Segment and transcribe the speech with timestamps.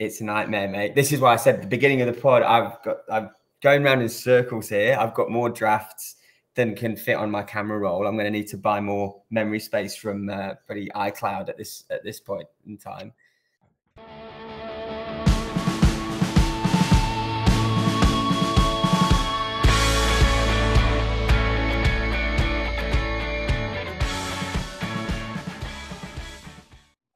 [0.00, 0.94] it's a nightmare, mate.
[0.94, 3.30] This is why I said at the beginning of the pod, I've got I'm
[3.62, 4.96] going around in circles here.
[4.98, 6.16] I've got more drafts
[6.54, 8.06] than can fit on my camera roll.
[8.06, 11.84] I'm going to need to buy more memory space from uh, pretty iCloud at this
[11.90, 13.12] at this point in time.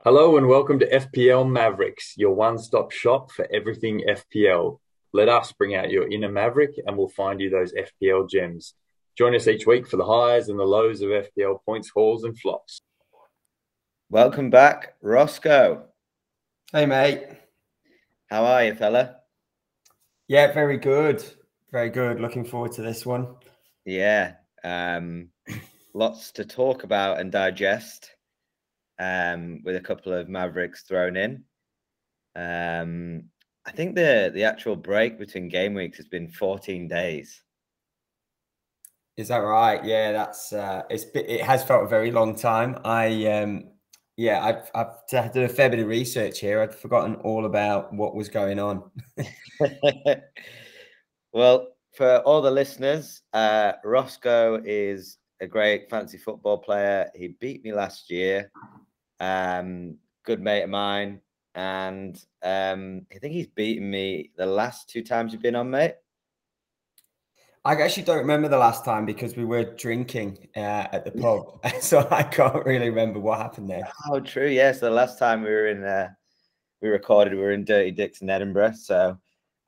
[0.04, 4.78] Hello and welcome to FPL Mavericks, your one stop shop for everything FPL.
[5.14, 8.74] Let us bring out your inner Maverick and we'll find you those FPL gems.
[9.16, 12.38] Join us each week for the highs and the lows of FPL points, hauls, and
[12.38, 12.82] flops.
[14.10, 15.86] Welcome back, Roscoe.
[16.70, 17.24] Hey, mate.
[18.28, 19.16] How are you, fella?
[20.28, 21.24] Yeah, very good.
[21.72, 22.20] Very good.
[22.20, 23.36] Looking forward to this one.
[23.86, 24.34] Yeah.
[24.62, 25.30] Um,
[25.94, 28.10] lots to talk about and digest
[28.98, 31.44] um, with a couple of Mavericks thrown in.
[32.36, 33.24] Um,
[33.66, 37.42] I think the the actual break between game weeks has been 14 days.
[39.16, 39.82] Is that right?
[39.84, 42.78] Yeah, that's uh, it's it has felt a very long time.
[42.84, 43.70] I um,
[44.16, 46.60] yeah, I've I've done a fair bit of research here.
[46.60, 48.90] I'd forgotten all about what was going on.
[51.32, 57.08] well, for all the listeners, uh, Roscoe is a great fancy football player.
[57.14, 58.50] He beat me last year
[59.20, 61.20] um, good mate of mine,
[61.54, 65.94] and um, I think he's beaten me the last two times you've been on, mate.
[67.66, 71.60] I actually don't remember the last time because we were drinking uh, at the pub,
[71.80, 73.88] so I can't really remember what happened there.
[74.10, 74.48] Oh, true.
[74.48, 76.08] Yes, yeah, so the last time we were in, uh,
[76.82, 79.18] we recorded, we were in Dirty Dicks in Edinburgh, so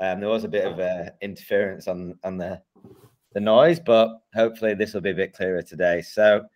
[0.00, 2.60] um, there was a bit of uh, interference on on the
[3.32, 6.00] the noise, but hopefully this will be a bit clearer today.
[6.00, 6.46] So,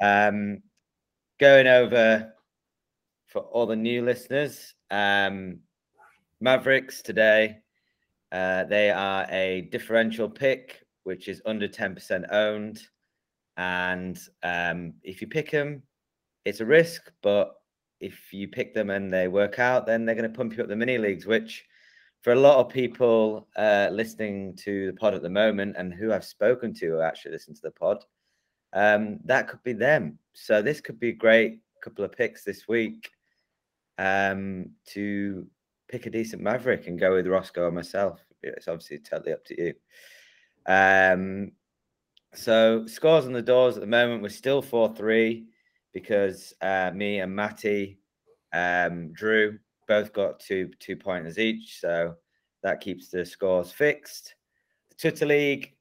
[0.00, 0.62] um,
[1.38, 2.32] going over
[3.26, 5.58] for all the new listeners, um,
[6.40, 7.58] Mavericks today.
[8.30, 12.82] Uh, they are a differential pick, which is under 10% owned.
[13.56, 15.82] And um, if you pick them,
[16.44, 17.10] it's a risk.
[17.22, 17.54] But
[18.00, 20.68] if you pick them and they work out, then they're going to pump you up
[20.68, 21.64] the mini leagues, which
[22.22, 26.12] for a lot of people uh, listening to the pod at the moment and who
[26.12, 28.02] I've spoken to who actually listen to the pod,
[28.74, 30.18] um, that could be them.
[30.34, 33.10] So this could be a great couple of picks this week
[33.98, 35.46] um, to
[35.88, 38.20] pick a decent Maverick and go with Roscoe or myself.
[38.42, 39.74] It's obviously totally up to you.
[40.66, 41.52] Um,
[42.34, 45.46] so scores on the doors at the moment we're still four three
[45.92, 48.00] because uh, me and Matty,
[48.52, 52.14] um, Drew both got two two pointers each, so
[52.64, 54.34] that keeps the scores fixed.
[54.90, 55.76] The Twitter League,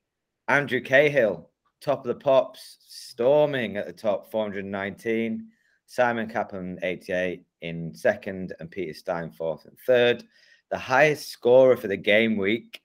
[0.48, 1.50] Andrew Cahill
[1.84, 5.48] top of the pops, storming at the top, 419.
[5.86, 10.24] Simon Kaplan, 88 in second, and Peter Stein, fourth and third.
[10.72, 12.82] The highest scorer for the game week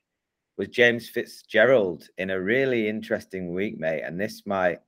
[0.58, 4.02] was James Fitzgerald in a really interesting week, mate.
[4.02, 4.80] And this might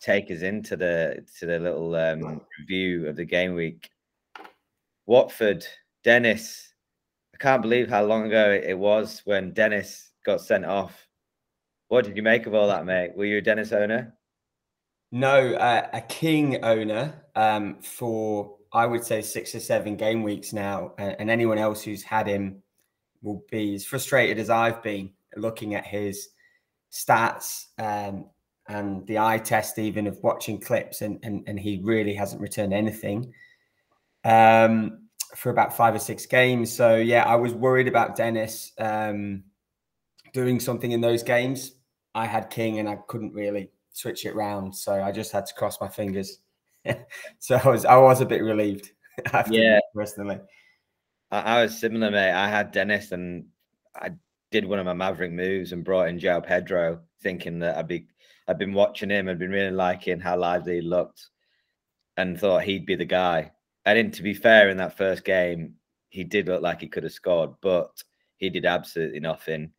[0.00, 3.90] take us into the to the little um, review of the game week.
[5.06, 5.66] Watford,
[6.04, 6.72] Dennis.
[7.34, 11.07] I can't believe how long ago it was when Dennis got sent off
[11.88, 13.16] what did you make of all that, mate?
[13.16, 14.14] Were you a Dennis owner?
[15.10, 20.52] No, uh, a King owner um, for I would say six or seven game weeks
[20.52, 22.62] now, and, anyone else who's had him
[23.22, 26.28] will be as frustrated as I've been looking at his
[26.92, 28.26] stats um,
[28.68, 32.74] and the eye test, even of watching clips, and and, and he really hasn't returned
[32.74, 33.32] anything
[34.24, 36.70] um, for about five or six games.
[36.70, 39.44] So yeah, I was worried about Dennis um,
[40.34, 41.72] doing something in those games
[42.14, 45.54] I had king and I couldn't really switch it round, so I just had to
[45.54, 46.38] cross my fingers.
[47.38, 48.90] so I was I was a bit relieved.
[49.50, 50.38] yeah, personally,
[51.30, 52.32] I, I, was similar, mate.
[52.32, 53.46] I had Dennis and
[53.96, 54.10] I
[54.50, 58.06] did one of my Maverick moves and brought in João Pedro, thinking that I'd be
[58.46, 61.28] I'd been watching him, I'd been really liking how lively he looked,
[62.16, 63.52] and thought he'd be the guy.
[63.84, 65.74] And to be fair, in that first game,
[66.10, 67.90] he did look like he could have scored, but
[68.36, 69.72] he did absolutely nothing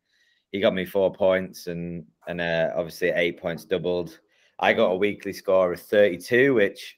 [0.52, 4.20] he got me four points and and uh, obviously eight points doubled.
[4.60, 6.96] I got a weekly score of 32, which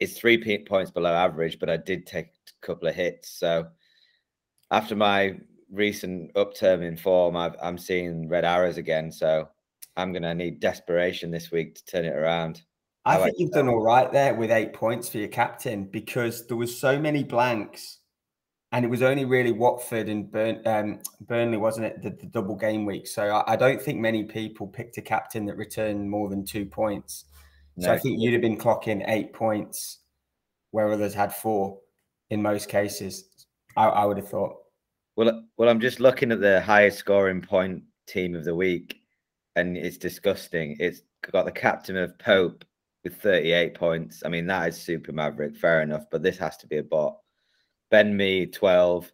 [0.00, 3.30] is three points below average, but I did take a couple of hits.
[3.30, 3.68] So
[4.70, 5.36] after my
[5.70, 9.12] recent upturn in form, i am seeing red arrows again.
[9.12, 9.48] So
[9.96, 12.62] I'm going to need desperation this week to turn it around.
[13.06, 16.56] I think you've done all right there with eight points for your captain because there
[16.56, 17.98] was so many blanks
[18.74, 22.56] and it was only really Watford and Burn, um, Burnley, wasn't it, the, the, double
[22.56, 23.06] game week?
[23.06, 26.66] So I, I, don't think many people picked a captain that returned more than two
[26.66, 27.26] points.
[27.76, 27.86] No.
[27.86, 30.00] So I think you'd have been clocking eight points
[30.72, 31.78] where others had four
[32.30, 33.46] in most cases.
[33.76, 34.56] I, I would have thought.
[35.14, 39.02] Well, well, I'm just looking at the highest scoring point team of the week,
[39.54, 40.76] and it's disgusting.
[40.80, 42.64] It's got the captain of Pope
[43.04, 44.24] with 38 points.
[44.26, 47.18] I mean, that is super maverick, fair enough, but this has to be a bot.
[47.94, 49.12] Ben Mee, 12,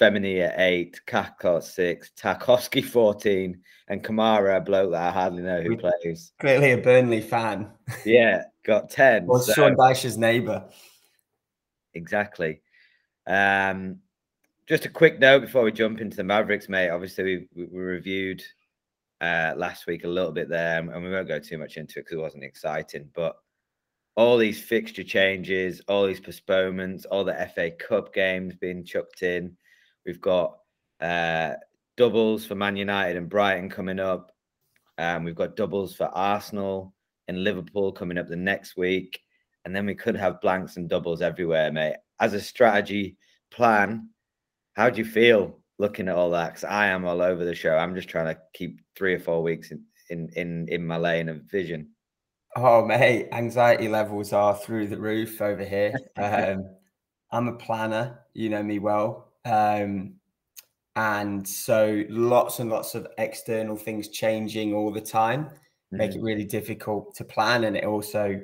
[0.00, 5.60] Femenía at 8, Cathcart 6, Tarkowski 14, and Kamara, a bloke that I hardly know
[5.60, 6.32] who plays.
[6.40, 7.70] Clearly a Burnley fan.
[8.06, 9.26] Yeah, got 10.
[9.28, 9.52] Or so.
[9.52, 10.64] Sean Dyche's neighbour.
[11.92, 12.62] Exactly.
[13.26, 13.98] Um,
[14.66, 16.88] just a quick note before we jump into the Mavericks, mate.
[16.88, 18.42] Obviously, we, we reviewed
[19.20, 22.06] uh, last week a little bit there, and we won't go too much into it
[22.06, 23.10] because it wasn't exciting.
[23.14, 23.36] But
[24.16, 29.56] all these fixture changes, all these postponements, all the FA Cup games being chucked in.
[30.04, 30.58] We've got
[31.00, 31.54] uh,
[31.96, 34.32] doubles for Man United and Brighton coming up.
[34.98, 36.94] Um, we've got doubles for Arsenal
[37.28, 39.20] and Liverpool coming up the next week.
[39.64, 41.96] And then we could have blanks and doubles everywhere, mate.
[42.20, 43.16] As a strategy
[43.50, 44.10] plan,
[44.74, 46.50] how do you feel looking at all that?
[46.50, 47.76] Because I am all over the show.
[47.76, 51.28] I'm just trying to keep three or four weeks in in in, in my lane
[51.28, 51.90] of vision.
[52.54, 55.94] Oh mate, anxiety levels are through the roof over here.
[56.16, 56.76] Um,
[57.30, 60.14] I'm a planner, you know me well, um,
[60.96, 65.48] and so lots and lots of external things changing all the time
[65.92, 65.98] mm-hmm.
[65.98, 66.26] make it mm-hmm.
[66.26, 68.40] really difficult to plan, and it also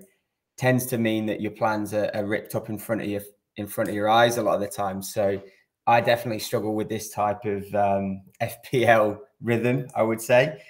[0.56, 3.20] tends to mean that your plans are, are ripped up in front of you
[3.56, 5.02] in front of your eyes a lot of the time.
[5.02, 5.42] So
[5.86, 10.60] I definitely struggle with this type of um, FPL rhythm, I would say.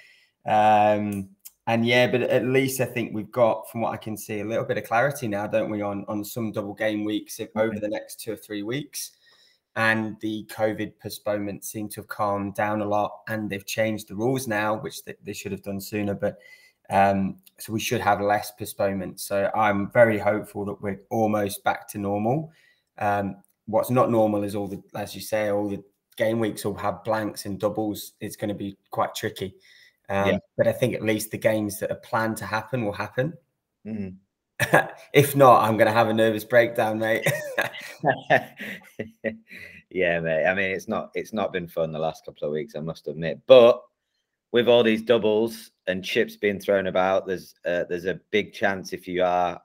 [0.45, 1.29] Um,
[1.69, 4.43] and yeah, but at least I think we've got, from what I can see, a
[4.43, 7.79] little bit of clarity now, don't we, on on some double game weeks over mm-hmm.
[7.79, 9.11] the next two or three weeks.
[9.75, 14.15] And the COVID postponements seem to have calmed down a lot, and they've changed the
[14.15, 16.15] rules now, which they, they should have done sooner.
[16.15, 16.39] But
[16.89, 19.21] um, so we should have less postponements.
[19.21, 22.51] So I'm very hopeful that we're almost back to normal.
[22.97, 23.35] Um,
[23.67, 25.83] what's not normal is all the, as you say, all the
[26.17, 28.13] game weeks will have blanks and doubles.
[28.21, 29.53] It's going to be quite tricky.
[30.09, 30.37] Um, yeah.
[30.57, 33.33] But I think at least the games that are planned to happen will happen.
[33.85, 34.15] Mm.
[35.13, 37.25] if not, I'm going to have a nervous breakdown, mate.
[39.89, 40.45] yeah, mate.
[40.45, 43.07] I mean, it's not it's not been fun the last couple of weeks, I must
[43.07, 43.39] admit.
[43.47, 43.81] But
[44.51, 48.91] with all these doubles and chips being thrown about, there's uh, there's a big chance
[48.91, 49.61] if you are,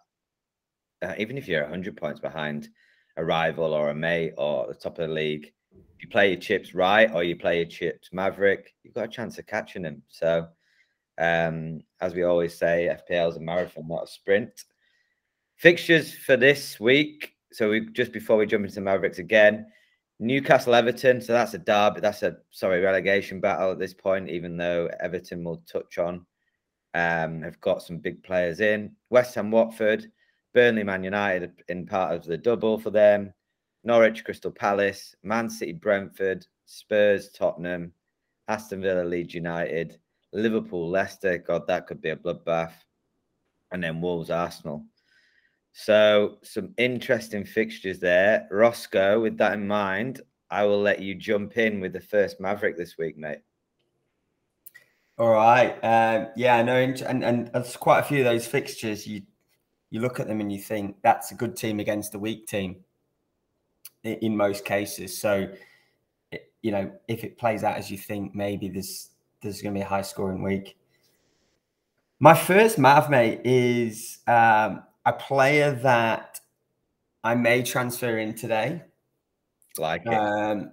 [1.03, 2.69] uh, even if you're 100 points behind,
[3.17, 5.53] a rival or a mate or the top of the league,
[6.01, 9.39] you play your chips right or you play your chips maverick, you've got a chance
[9.39, 10.03] of catching them.
[10.09, 10.49] So,
[11.19, 14.65] um, as we always say, FPL is a marathon, not a sprint.
[15.57, 17.35] Fixtures for this week.
[17.53, 19.67] So we just before we jump into Mavericks again,
[20.19, 21.21] Newcastle Everton.
[21.21, 22.01] So that's a derby.
[22.01, 24.29] That's a sorry relegation battle at this point.
[24.29, 26.27] Even though Everton will touch on,
[26.95, 28.97] um, have got some big players in.
[29.11, 30.11] West Ham Watford.
[30.55, 33.35] Burnley, Man United in part of the double for them.
[33.85, 37.93] Norwich, Crystal Palace, Man City, Brentford, Spurs, Tottenham,
[38.49, 39.99] Aston Villa, Leeds United,
[40.33, 41.39] Liverpool, Leicester.
[41.39, 42.73] God, that could be a bloodbath.
[43.71, 44.85] And then Wolves, Arsenal.
[45.73, 48.47] So, some interesting fixtures there.
[48.51, 50.21] Roscoe, with that in mind,
[50.51, 53.41] I will let you jump in with the first Maverick this week, mate.
[55.19, 55.73] All right.
[55.83, 56.77] Um, yeah, I know.
[56.77, 59.23] And, and there's quite a few of those fixtures you
[59.91, 62.83] you look at them and you think that's a good team against a weak team
[64.05, 65.17] in most cases.
[65.17, 65.49] So,
[66.63, 69.83] you know, if it plays out as you think, maybe there's there's going to be
[69.83, 70.77] a high scoring week.
[72.21, 76.41] My first Mav mate is um, a player that
[77.23, 78.83] I may transfer in today.
[79.77, 80.15] Like it.
[80.15, 80.73] Um,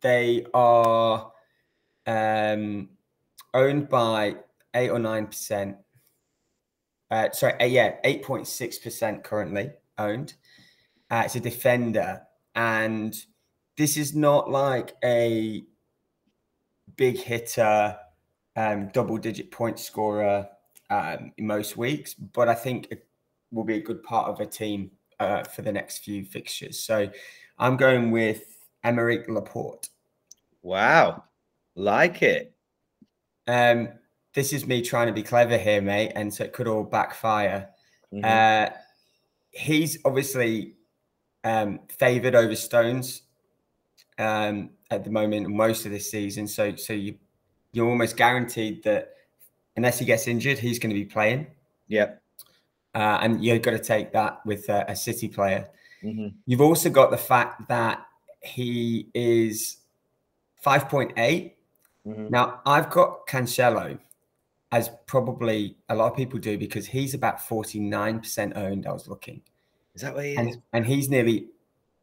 [0.00, 1.32] they are
[2.06, 2.90] um,
[3.54, 4.36] owned by
[4.74, 5.76] eight or nine percent
[7.12, 10.32] uh, sorry, uh, yeah, 8.6% currently owned.
[11.10, 12.22] Uh, it's a defender.
[12.54, 13.14] And
[13.76, 15.64] this is not like a
[16.96, 17.96] big hitter,
[18.56, 20.48] um, double digit point scorer
[20.90, 23.06] um, in most weeks, but I think it
[23.50, 24.90] will be a good part of a team
[25.20, 26.78] uh, for the next few fixtures.
[26.80, 27.08] So
[27.58, 29.88] I'm going with Aymeric Laporte.
[30.62, 31.24] Wow.
[31.74, 32.54] Like it.
[33.46, 33.88] Um,
[34.34, 37.68] this is me trying to be clever here, mate, and so it could all backfire.
[38.12, 38.24] Mm-hmm.
[38.24, 38.74] Uh,
[39.50, 40.74] he's obviously
[41.44, 43.22] um, favoured over Stones
[44.18, 46.46] um, at the moment, most of this season.
[46.46, 47.16] So, so you
[47.72, 49.14] you're almost guaranteed that
[49.76, 51.46] unless he gets injured, he's going to be playing.
[51.88, 52.12] Yeah,
[52.94, 55.68] uh, and you've got to take that with a, a City player.
[56.02, 56.28] Mm-hmm.
[56.46, 58.04] You've also got the fact that
[58.42, 59.78] he is
[60.64, 61.14] 5.8.
[62.06, 62.28] Mm-hmm.
[62.30, 63.98] Now, I've got Cancelo,
[64.72, 68.86] as probably a lot of people do because he's about 49% owned.
[68.86, 69.42] I was looking.
[69.94, 70.58] Is that what he and, is?
[70.72, 71.48] And he's nearly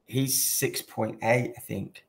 [0.05, 2.05] he's six point eight, I think,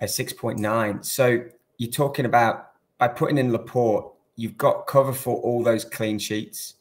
[0.00, 1.02] at six point nine.
[1.02, 1.44] So
[1.78, 6.74] you're talking about by putting in Laporte, you've got cover for all those clean sheets.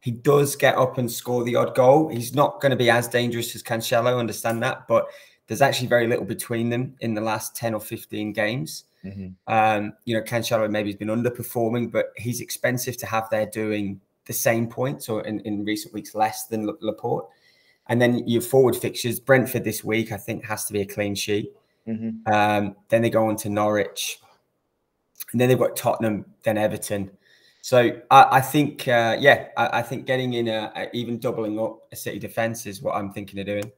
[0.00, 2.08] He does get up and score the odd goal.
[2.08, 5.06] He's not going to be as dangerous as Cancelo, understand that, but
[5.46, 8.84] there's actually very little between them in the last 10 or 15 games.
[9.04, 9.52] Mm-hmm.
[9.52, 14.00] Um, you know, Cancelo maybe has been underperforming, but he's expensive to have there doing
[14.26, 17.28] the same points or in, in recent weeks less than Laporte.
[17.90, 21.14] And then your forward fixtures, Brentford this week, I think has to be a clean
[21.14, 21.52] sheet.
[21.86, 22.32] Mm-hmm.
[22.32, 24.20] Um, then they go on to Norwich,
[25.32, 27.10] and then they've got Tottenham, then Everton.
[27.62, 31.58] So I, I think, uh, yeah, I, I, think getting in a, a, even doubling
[31.58, 33.70] up a City defense is what I'm thinking of doing,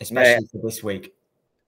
[0.00, 0.38] especially yeah.
[0.50, 1.14] for this week.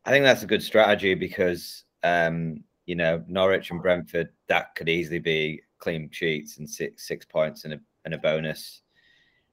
[0.04, 4.88] I think that's a good strategy because um, you know Norwich and Brentford that could
[4.88, 8.82] easily be clean sheets and six six points and a and a bonus.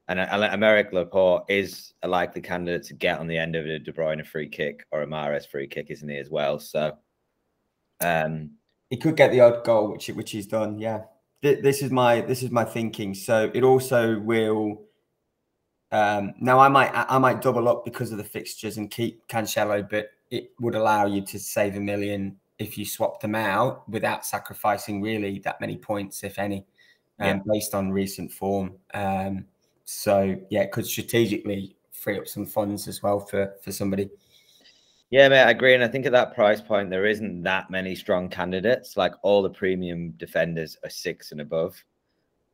[0.10, 3.94] And Aymeric Laporte is a likely candidate to get on the end of a De
[3.94, 6.58] Bruyne free kick or a Mahrez free kick, isn't he as well?
[6.58, 6.98] So,
[8.02, 8.50] um,
[8.90, 10.80] he could get the odd goal, which which he's done.
[10.80, 11.02] Yeah,
[11.42, 13.14] this is my this is my thinking.
[13.14, 14.82] So it also will.
[15.92, 19.88] Um, now I might I might double up because of the fixtures and keep Cancelo,
[19.88, 24.26] but it would allow you to save a million if you swap them out without
[24.26, 26.66] sacrificing really that many points, if any,
[27.20, 27.40] um, yeah.
[27.46, 28.74] based on recent form.
[28.96, 29.46] Um,
[29.90, 34.10] so yeah, it could strategically free up some funds as well for for somebody.
[35.10, 35.74] Yeah, mate, I agree.
[35.74, 38.96] And I think at that price point, there isn't that many strong candidates.
[38.96, 41.84] Like all the premium defenders are six and above.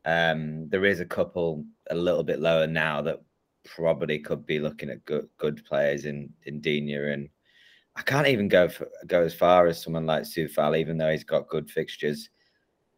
[0.06, 3.20] Um, there is a couple a little bit lower now that
[3.66, 7.28] probably could be looking at good good players in in Digne and
[7.96, 11.24] I can't even go for, go as far as someone like Coufal, even though he's
[11.24, 12.30] got good fixtures.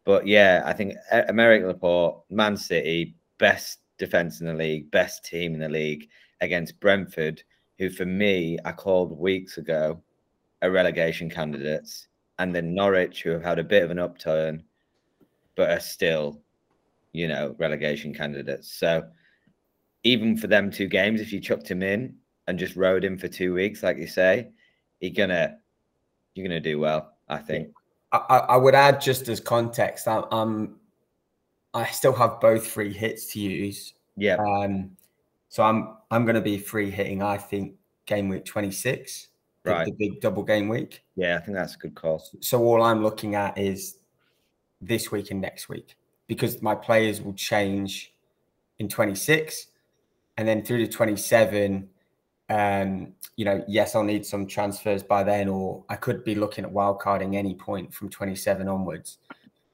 [0.05, 5.53] But yeah, I think Aymeric Laporte, Man City, best defense in the league, best team
[5.53, 6.09] in the league
[6.41, 7.43] against Brentford,
[7.77, 10.01] who for me I called weeks ago
[10.61, 12.07] a relegation candidates,
[12.39, 14.63] and then Norwich, who have had a bit of an upturn,
[15.55, 16.41] but are still,
[17.11, 18.71] you know, relegation candidates.
[18.71, 19.03] So
[20.03, 22.15] even for them two games, if you chucked him in
[22.47, 24.49] and just rode him for two weeks, like you say,
[25.01, 25.57] you're gonna
[26.33, 27.13] you're gonna do well.
[27.27, 27.69] I think.
[28.11, 28.17] I,
[28.49, 30.07] I would add just as context.
[30.07, 30.78] I'm, I'm
[31.73, 33.93] I still have both free hits to use.
[34.17, 34.35] Yeah.
[34.35, 34.91] Um,
[35.49, 37.21] so I'm I'm going to be free hitting.
[37.21, 39.27] I think game week 26,
[39.65, 39.85] right?
[39.85, 41.03] The, the big double game week.
[41.15, 42.23] Yeah, I think that's a good call.
[42.39, 43.97] So all I'm looking at is
[44.81, 45.95] this week and next week
[46.27, 48.13] because my players will change
[48.77, 49.67] in 26,
[50.37, 51.89] and then through to 27
[52.49, 56.65] um, you know, yes, I'll need some transfers by then, or I could be looking
[56.65, 59.19] at wildcarding any point from 27 onwards.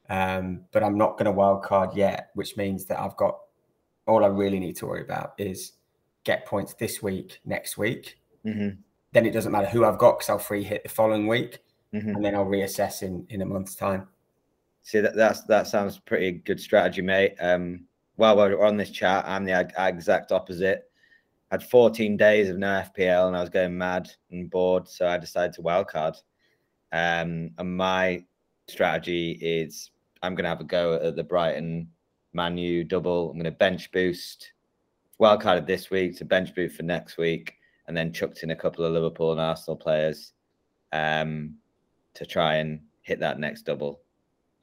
[0.09, 3.39] Um, but I'm not going to wild card yet, which means that I've got
[4.07, 5.73] all I really need to worry about is
[6.23, 8.19] get points this week, next week.
[8.45, 8.79] Mm-hmm.
[9.13, 11.59] Then it doesn't matter who I've got because I'll free hit the following week,
[11.93, 12.09] mm-hmm.
[12.09, 14.07] and then I'll reassess in in a month's time.
[14.83, 17.35] See that that's that sounds pretty good strategy, mate.
[17.39, 17.85] Um,
[18.17, 20.89] while we're on this chat, I'm the exact opposite
[21.51, 24.87] I had 14 days of no FPL and I was going mad and bored.
[24.87, 26.15] So I decided to wildcard.
[26.91, 28.25] Um, and my
[28.67, 29.91] strategy is
[30.25, 31.89] I'm going to have a go at the Brighton
[32.33, 33.29] Manu double.
[33.29, 34.51] I'm going to bench boost
[35.21, 37.55] wildcarded this week to bench boost for next week,
[37.87, 40.33] and then chucked in a couple of Liverpool and Arsenal players
[40.91, 41.55] um,
[42.15, 44.01] to try and hit that next double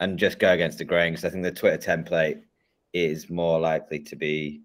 [0.01, 2.43] and just go against the grain because I think the Twitter template
[2.93, 4.63] is more likely to be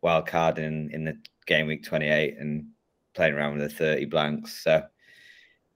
[0.00, 2.66] wild card in, in the game week 28 and
[3.14, 4.62] playing around with the 30 blanks.
[4.62, 4.84] So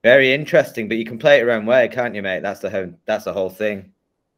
[0.03, 2.41] very interesting, but you can play it your own way, can't you, mate?
[2.41, 3.91] That's the whole that's the whole thing.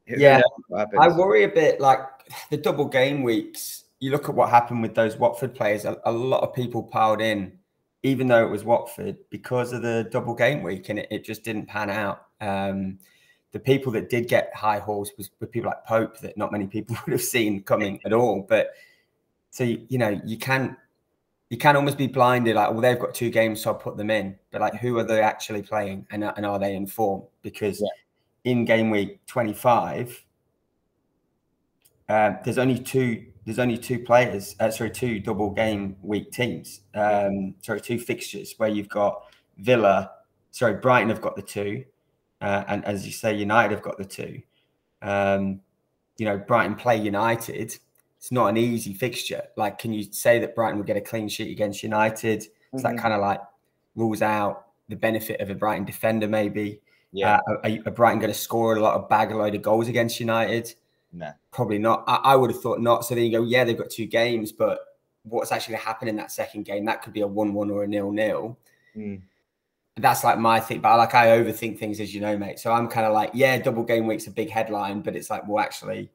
[0.07, 0.41] Yeah,
[0.71, 1.99] I worry a bit like
[2.49, 3.85] the double game weeks.
[3.99, 5.85] You look at what happened with those Watford players.
[5.85, 7.53] A, a, lot of people piled in,
[8.03, 11.43] even though it was Watford, because of the double game week, and it, it just
[11.43, 12.25] didn't pan out.
[12.41, 12.99] Um,
[13.53, 16.67] the people that did get high hauls was, were people like Pope that not many
[16.67, 18.45] people would have seen coming at all.
[18.47, 18.73] But
[19.53, 20.75] so you know you can
[21.49, 24.09] you can almost be blinded like well they've got two games so i'll put them
[24.09, 27.79] in but like who are they actually playing and, and are they in form because
[27.79, 27.87] yeah.
[28.43, 30.23] In game week 25
[32.09, 36.81] uh, there's only two there's only two players uh, sorry two double game week teams
[36.95, 39.23] um sorry two fixtures where you've got
[39.57, 40.11] villa
[40.51, 41.83] sorry brighton have got the two
[42.41, 44.41] uh, and as you say united have got the two
[45.01, 45.61] um
[46.17, 47.77] you know brighton play united
[48.23, 49.41] it's not an easy fixture.
[49.57, 52.39] Like, can you say that Brighton would get a clean sheet against United?
[52.39, 52.77] Mm-hmm.
[52.77, 53.41] So that kind of like
[53.97, 56.79] rules out the benefit of a Brighton defender, maybe.
[57.13, 57.39] Yeah.
[57.47, 59.87] Uh, are, are, Brighton going to score a lot of bag a load of goals
[59.87, 60.73] against United?
[61.13, 62.03] No, probably not.
[62.07, 63.05] I, I, would have thought not.
[63.05, 64.79] So then you go, yeah, they've got two games, but
[65.23, 66.85] what's actually going to happen in that second game.
[66.85, 68.57] That could be a one-one or a nil-nil.
[68.97, 69.21] Mm.
[69.95, 72.57] That's like my thing, but like I overthink things, as you know, mate.
[72.57, 75.47] So I'm kind of like, yeah, double game week's a big headline, but it's like,
[75.47, 76.09] well, actually,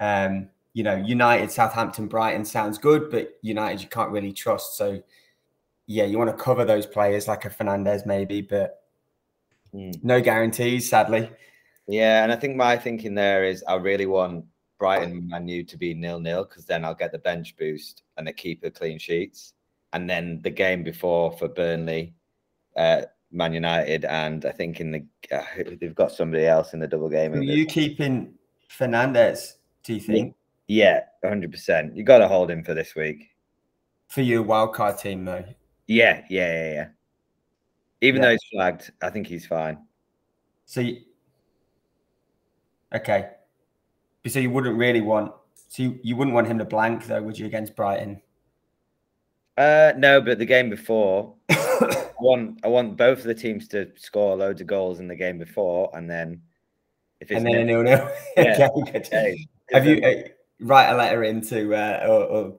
[0.00, 4.76] um, you know, United, Southampton, Brighton sounds good, but United you can't really trust.
[4.76, 5.02] So
[5.86, 8.82] yeah, you want to cover those players like a Fernandes maybe, but
[9.74, 10.02] mm.
[10.02, 11.30] no guarantees, sadly.
[11.86, 14.44] Yeah, and I think my thinking there is I really want
[14.78, 18.26] Brighton Man U to be nil nil because then I'll get the bench boost and
[18.26, 19.54] the keeper clean sheets.
[19.94, 22.12] And then the game before for Burnley,
[22.76, 25.42] uh, Man United, and I think in the uh,
[25.80, 27.32] they've got somebody else in the double game.
[27.34, 28.34] Are you keeping
[28.70, 29.54] Fernandes?
[29.84, 30.34] Do you think?
[30.66, 31.96] Yeah, hundred percent.
[31.96, 33.30] You got to hold him for this week.
[34.08, 35.44] For your wildcard team, though.
[35.86, 36.88] Yeah, yeah, yeah, yeah.
[38.00, 38.28] Even yeah.
[38.28, 39.78] though he's flagged, I think he's fine.
[40.64, 41.02] So, you,
[42.94, 43.30] okay.
[44.26, 45.32] So you wouldn't really want,
[45.68, 48.20] so you, you wouldn't want him to blank though, would you, against Brighton?
[49.56, 53.90] Uh, no, but the game before, I want I want both of the teams to
[53.96, 56.42] score loads of goals in the game before, and then
[57.20, 58.08] if it's and then a nil nil.
[58.36, 58.68] Yeah.
[58.94, 59.48] okay.
[59.72, 60.28] Have you uh,
[60.60, 62.56] write a letter into uh, or, or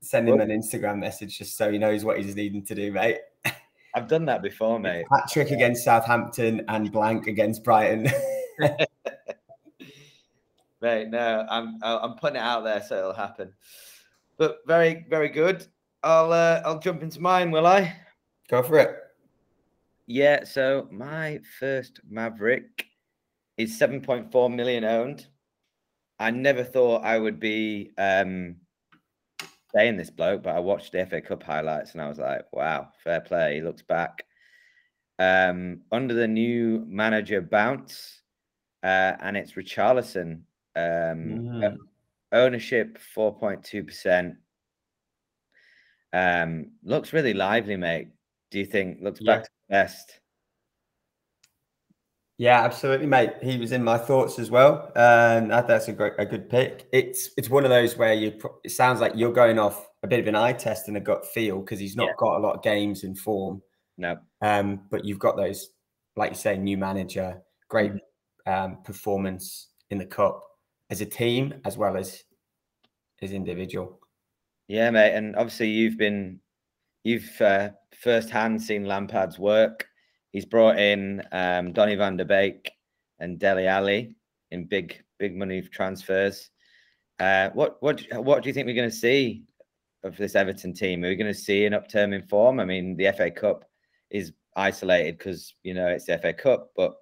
[0.00, 3.18] send him an Instagram message just so he knows what he's needing to do, mate.
[3.94, 5.06] I've done that before, mate.
[5.10, 8.10] Patrick against Southampton and blank against Brighton.
[10.80, 13.52] mate, no, I'm I'm putting it out there so it'll happen.
[14.36, 15.66] But very very good.
[16.02, 17.96] I'll uh, I'll jump into mine, will I?
[18.48, 18.96] Go for it.
[20.06, 20.44] Yeah.
[20.44, 22.84] So my first Maverick
[23.56, 25.26] is 7.4 million owned.
[26.20, 28.56] I never thought I would be um,
[29.74, 32.88] saying this bloke, but I watched the FA Cup highlights and I was like, wow,
[33.04, 33.56] fair play.
[33.56, 34.24] He looks back.
[35.18, 38.22] Um, under the new manager bounce,
[38.82, 40.42] uh, and it's Richarlison.
[40.76, 41.76] Um, mm.
[42.32, 44.36] Ownership 4.2%.
[46.12, 48.08] Um, looks really lively, mate.
[48.50, 49.34] Do you think looks yeah.
[49.34, 50.20] back to best?
[52.38, 53.32] Yeah, absolutely, mate.
[53.42, 56.88] He was in my thoughts as well, and that's a great, a good pick.
[56.92, 58.38] It's it's one of those where you.
[58.62, 61.26] It sounds like you're going off a bit of an eye test and a gut
[61.26, 62.12] feel because he's not yeah.
[62.16, 63.60] got a lot of games in form.
[63.96, 65.70] No, um, but you've got those,
[66.14, 68.52] like you say, new manager, great mm-hmm.
[68.52, 70.40] um, performance in the cup
[70.90, 72.22] as a team as well as
[73.20, 73.98] as individual.
[74.68, 76.38] Yeah, mate, and obviously you've been
[77.02, 77.70] you've uh,
[78.00, 79.87] firsthand seen Lampard's work
[80.32, 82.70] He's brought in um, Donny van der Beek
[83.18, 84.14] and Dele Alli
[84.50, 86.50] in big big money transfers.
[87.18, 89.44] Uh, what what what do you think we're going to see
[90.04, 91.04] of this Everton team?
[91.04, 92.60] Are we going to see an upturn in form?
[92.60, 93.64] I mean, the FA Cup
[94.10, 96.94] is isolated because you know it's the FA Cup, but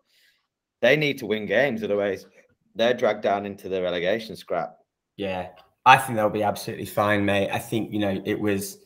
[0.81, 2.27] they need to win games, otherwise
[2.75, 4.77] they're dragged down into the relegation scrap.
[5.17, 5.49] Yeah,
[5.85, 7.51] I think they'll be absolutely fine, mate.
[7.51, 8.79] I think you know it was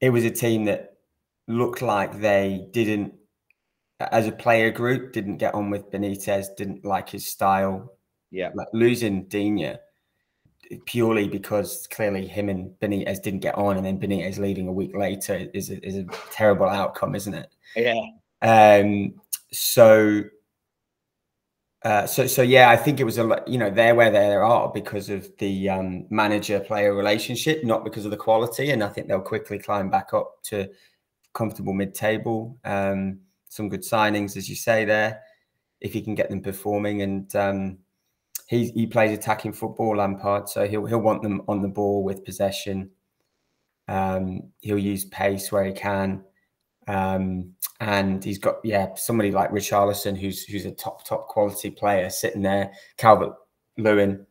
[0.00, 0.94] it was a team that
[1.46, 3.14] looked like they didn't
[4.00, 7.92] as a player group, didn't get on with Benitez, didn't like his style.
[8.30, 8.50] Yeah.
[8.54, 9.76] Like losing Digne
[10.86, 14.94] purely because clearly him and Benitez didn't get on, and then Benitez leaving a week
[14.96, 17.54] later is a, is a terrible outcome, isn't it?
[17.76, 18.02] Yeah.
[18.42, 19.14] Um.
[19.52, 20.24] So.
[21.82, 24.72] Uh, so so yeah, I think it was a you know they're where they are
[24.72, 29.06] because of the um, manager player relationship, not because of the quality, and I think
[29.06, 30.70] they'll quickly climb back up to
[31.34, 32.58] comfortable mid table.
[32.64, 33.20] Um,
[33.54, 35.20] some good signings, as you say there,
[35.80, 37.02] if he can get them performing.
[37.02, 37.78] And um,
[38.48, 42.24] he he plays attacking football, Lampard, so he'll he'll want them on the ball with
[42.24, 42.90] possession.
[43.86, 46.24] Um, he'll use pace where he can,
[46.88, 52.10] um, and he's got yeah somebody like Richarlison, who's who's a top top quality player
[52.10, 52.72] sitting there.
[52.96, 53.34] Calvert
[53.78, 54.26] Lewin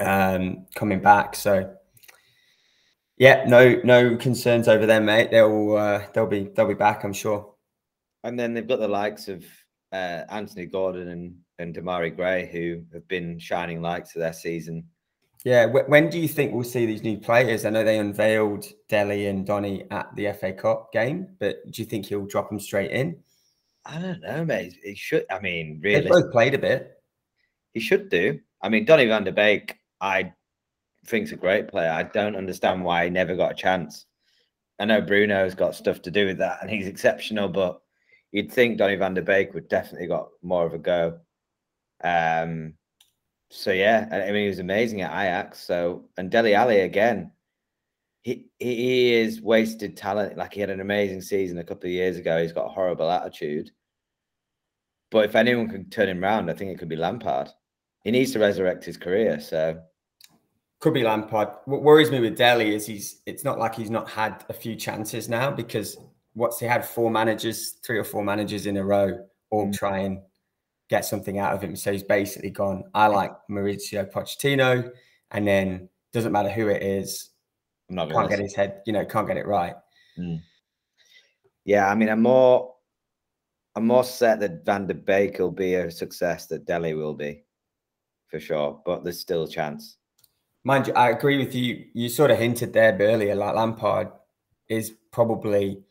[0.00, 1.74] um, coming back, so
[3.16, 5.30] yeah, no no concerns over them, mate.
[5.30, 7.51] They'll uh, they'll be they'll be back, I'm sure.
[8.24, 9.44] And then they've got the likes of
[9.92, 14.84] uh, Anthony Gordon and, and Demarai Gray, who have been shining lights of their season.
[15.44, 15.66] Yeah.
[15.66, 17.64] When do you think we'll see these new players?
[17.64, 21.86] I know they unveiled Dele and Donny at the FA Cup game, but do you
[21.86, 23.16] think he'll drop them straight in?
[23.84, 24.78] I don't know, mate.
[24.82, 25.26] He should.
[25.30, 26.92] I mean, really, they both played a bit.
[27.74, 28.38] He should do.
[28.62, 30.32] I mean, Donny van der Beek, I
[31.06, 31.90] think's a great player.
[31.90, 34.06] I don't understand why he never got a chance.
[34.78, 37.80] I know Bruno's got stuff to do with that, and he's exceptional, but
[38.32, 41.20] you'd think Donny van der Beek would definitely got more of a go.
[42.02, 42.74] Um,
[43.50, 45.60] so yeah, I mean he was amazing at Ajax.
[45.60, 47.30] So and Dele Alli again,
[48.22, 50.36] he he is wasted talent.
[50.36, 52.40] Like he had an amazing season a couple of years ago.
[52.40, 53.70] He's got a horrible attitude.
[55.10, 57.50] But if anyone can turn him around, I think it could be Lampard.
[58.02, 59.38] He needs to resurrect his career.
[59.40, 59.78] So
[60.80, 61.48] Could be Lampard.
[61.66, 63.20] What worries me with Dele is he's.
[63.26, 65.98] It's not like he's not had a few chances now because
[66.34, 69.74] what's he had four managers, three or four managers in a row, all mm.
[69.74, 70.20] try and
[70.88, 71.76] get something out of him.
[71.76, 72.84] So he's basically gone.
[72.94, 74.90] I like Mauricio Pochettino,
[75.30, 77.30] and then doesn't matter who it is.
[77.88, 78.82] I'm not can't get his head.
[78.86, 79.74] You know, can't get it right.
[80.18, 80.40] Mm.
[81.64, 82.74] Yeah, I mean, I'm more,
[83.76, 87.44] I'm more set that Van der Beek will be a success that Dele will be,
[88.28, 88.80] for sure.
[88.84, 89.96] But there's still a chance.
[90.64, 91.86] Mind you, I agree with you.
[91.94, 94.08] You sort of hinted there earlier, like Lampard
[94.68, 95.82] is probably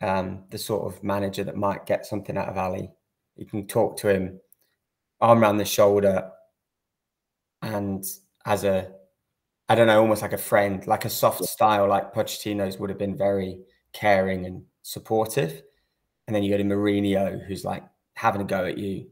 [0.00, 2.90] um, the sort of manager that might get something out of Alli.
[3.36, 4.40] You can talk to him,
[5.20, 6.30] arm around the shoulder,
[7.62, 8.04] and
[8.46, 8.90] as a,
[9.68, 12.98] I don't know, almost like a friend, like a soft style, like Pochettino's would have
[12.98, 13.60] been very
[13.92, 15.62] caring and supportive.
[16.26, 17.84] And then you go to Mourinho, who's like
[18.14, 19.08] having a go at you,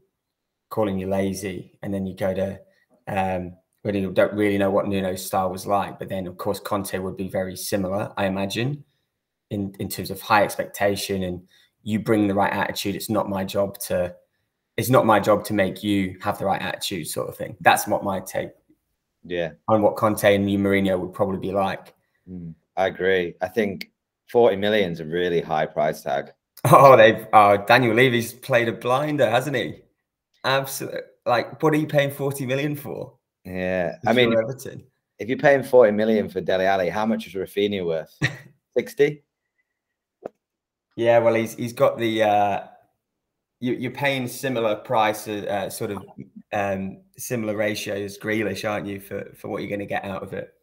[0.69, 1.77] calling you lazy.
[1.81, 2.59] And then you go to,
[3.07, 5.99] um, really don't really know what Nuno's style was like.
[5.99, 8.83] But then, of course, Conte would be very similar, I imagine,
[9.49, 11.41] in, in terms of high expectation and
[11.83, 12.95] you bring the right attitude.
[12.95, 14.15] It's not my job to,
[14.77, 17.57] it's not my job to make you have the right attitude, sort of thing.
[17.61, 18.51] That's what my take.
[19.23, 19.51] Yeah.
[19.67, 21.93] On what Conte and new Mourinho would probably be like.
[22.29, 23.35] Mm, I agree.
[23.41, 23.91] I think
[24.31, 26.31] 40 million is a really high price tag.
[26.65, 29.81] Oh, they've oh Daniel Levy's played a blinder, hasn't he?
[30.43, 30.99] Absolutely.
[31.25, 33.13] Like, what are you paying 40 million for?
[33.45, 33.95] Yeah.
[34.05, 34.83] I mean, Everton.
[35.19, 38.13] if you're paying 40 million for Dele Alli, how much is Raphinha worth?
[38.77, 39.23] 60?
[40.99, 42.59] Yeah, well, he's he's got the uh
[43.61, 46.03] you, are paying similar price, uh, sort of
[46.51, 50.33] um, similar ratios, Grealish, aren't you, for for what you're going to get out of
[50.33, 50.53] it?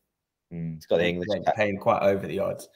[0.53, 2.69] Mm, it's got the English paying quite over the odds.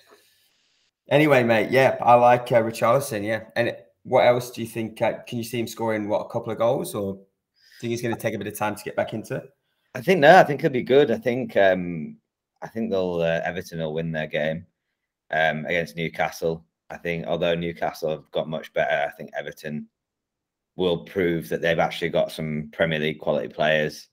[1.10, 3.24] Anyway, mate, yeah, I like uh, Richarlison.
[3.24, 5.02] Yeah, and what else do you think?
[5.02, 7.90] Uh, can you see him scoring what a couple of goals, or do you think
[7.90, 9.50] he's going to take a bit of time to get back into it?
[9.94, 10.38] I think no.
[10.38, 11.10] I think he'll be good.
[11.10, 12.16] I think um,
[12.62, 14.64] I think they'll uh, Everton will win their game
[15.30, 16.64] um, against Newcastle.
[16.90, 19.88] I think although Newcastle have got much better, I think Everton
[20.76, 24.08] will prove that they've actually got some Premier League quality players.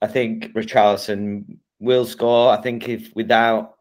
[0.00, 2.50] I think Richarlison will score.
[2.50, 3.74] I think if without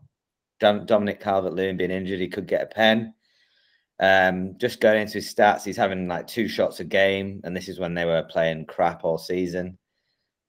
[0.59, 3.13] Dominic Calvert Lewin being injured, he could get a pen.
[3.99, 7.69] Um, just going into his stats, he's having like two shots a game, and this
[7.69, 9.77] is when they were playing crap all season.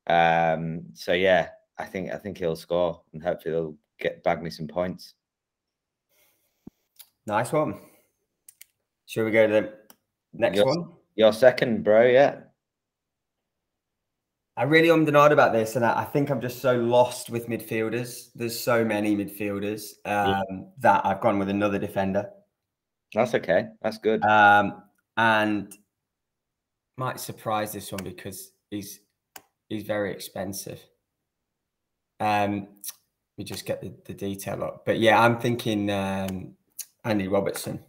[0.07, 1.49] Um, so yeah,
[1.79, 5.15] I think I think he'll score, and hopefully he'll get bag me some points.
[7.27, 7.79] Nice one.
[9.07, 9.73] Should we go to the
[10.33, 10.93] next your, one?
[11.15, 12.07] Your second, bro.
[12.07, 12.41] Yeah.
[14.57, 18.29] I really am denied about this, and I think I'm just so lost with midfielders.
[18.35, 20.43] There's so many midfielders um, yeah.
[20.81, 22.29] that I've gone with another defender.
[23.15, 23.69] That's okay.
[23.81, 24.23] That's good.
[24.25, 24.83] Um,
[25.17, 25.75] and
[26.97, 29.01] might surprise this one because he's
[29.69, 30.81] he's very expensive.
[32.21, 32.69] Um,
[33.39, 36.55] we just get the, the detail up, but yeah, I'm thinking um,
[37.05, 37.81] Andy Robertson.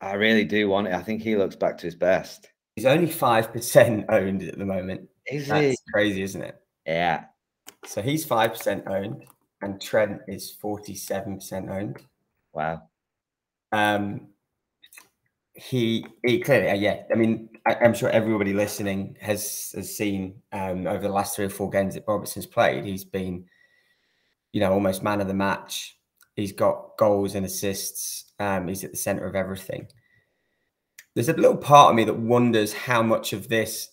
[0.00, 0.94] I really do want it.
[0.94, 2.48] I think he looks back to his best.
[2.74, 5.08] He's only five percent owned at the moment.
[5.26, 5.92] Is That's he?
[5.92, 6.56] crazy, isn't it?
[6.86, 7.24] Yeah.
[7.84, 9.24] So he's five percent owned,
[9.62, 11.98] and Trent is forty-seven percent owned.
[12.52, 12.82] Wow.
[13.72, 14.28] Um,
[15.54, 17.02] he, he clearly, uh, yeah.
[17.10, 21.46] I mean, I, am sure everybody listening has has seen um, over the last three
[21.46, 22.84] or four games that Robertson's played.
[22.84, 23.46] He's been,
[24.52, 25.98] you know, almost man of the match.
[26.36, 28.32] He's got goals and assists.
[28.38, 29.88] Um, he's at the center of everything
[31.16, 33.88] there's a little part of me that wonders how much of this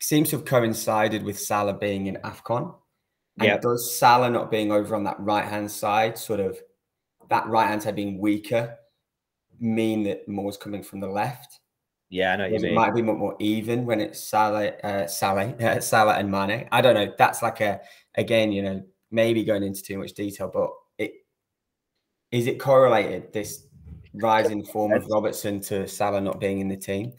[0.00, 2.72] seems to have coincided with Salah being in AFCON.
[3.38, 3.62] And yep.
[3.62, 6.56] does Salah not being over on that right hand side, sort of
[7.28, 8.76] that right hand side being weaker,
[9.58, 11.58] mean that more's coming from the left?
[12.10, 16.14] Yeah, I know It might be more even when it's Salah, uh, Salah, uh, Salah
[16.14, 16.68] and Mane.
[16.70, 17.12] I don't know.
[17.18, 17.80] That's like a
[18.14, 20.70] again, you know, maybe going into too much detail, but
[22.30, 23.66] is it correlated this
[24.22, 27.12] rising form of Robertson to Salah not being in the team.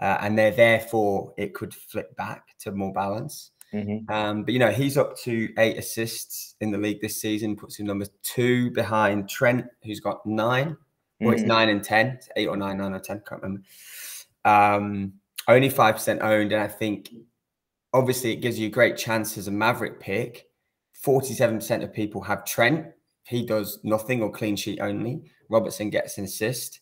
[0.00, 3.52] Uh, and they're therefore it could flip back to more balance.
[3.72, 4.12] Mm-hmm.
[4.12, 7.78] Um, but you know, he's up to eight assists in the league this season, puts
[7.78, 11.24] him number two behind Trent, who's got 9 mm-hmm.
[11.24, 13.62] Well, it's nine and ten, it's eight or nine, nine or ten, can't remember.
[14.44, 15.14] Um,
[15.48, 17.08] only five percent owned, and I think
[17.94, 20.44] obviously it gives you a great chance as a Maverick pick.
[20.92, 22.88] Forty-seven percent of people have Trent.
[23.26, 25.22] He does nothing or clean sheet only.
[25.48, 26.80] Robertson gets an assist,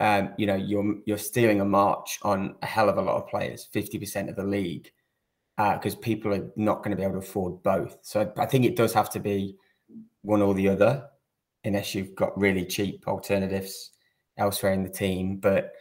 [0.00, 3.28] um, you know, you're you're stealing a march on a hell of a lot of
[3.28, 4.90] players, 50% of the league,
[5.56, 7.98] because uh, people are not going to be able to afford both.
[8.02, 9.56] So I, I think it does have to be
[10.22, 11.08] one or the other,
[11.64, 13.92] unless you've got really cheap alternatives
[14.36, 15.36] elsewhere in the team.
[15.36, 15.72] But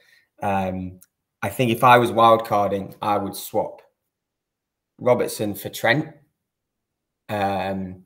[0.41, 0.99] um,
[1.41, 3.81] I think if I was wildcarding, I would swap
[4.99, 6.13] Robertson for Trent
[7.29, 8.05] Um,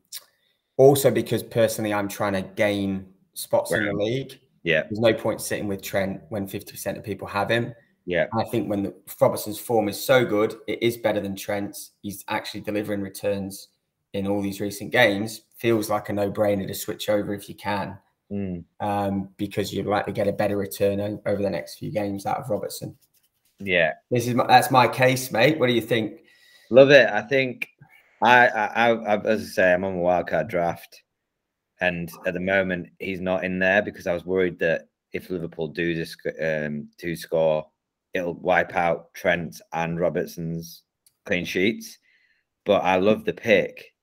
[0.77, 3.81] also, because personally, I'm trying to gain spots right.
[3.81, 4.39] in the league.
[4.63, 4.83] Yeah.
[4.83, 7.73] There's no point sitting with Trent when 50% of people have him.
[8.05, 8.27] Yeah.
[8.33, 11.91] I think when the, Robertson's form is so good, it is better than Trent's.
[12.01, 13.69] He's actually delivering returns
[14.13, 15.41] in all these recent games.
[15.57, 17.97] Feels like a no brainer to switch over if you can,
[18.31, 18.63] mm.
[18.79, 22.37] um, because you'd likely to get a better return over the next few games out
[22.37, 22.95] of Robertson.
[23.59, 23.93] Yeah.
[24.11, 25.59] This is my, that's my case, mate.
[25.59, 26.21] What do you think?
[26.69, 27.09] Love it.
[27.09, 27.69] I think
[28.21, 31.03] I, I, I, as I say, I'm on a wildcard draft,
[31.79, 35.67] and at the moment he's not in there because I was worried that if Liverpool
[35.67, 37.67] do this, um, do score,
[38.13, 40.83] it'll wipe out Trent and Robertson's
[41.25, 41.97] clean sheets.
[42.65, 43.93] But I love the pick.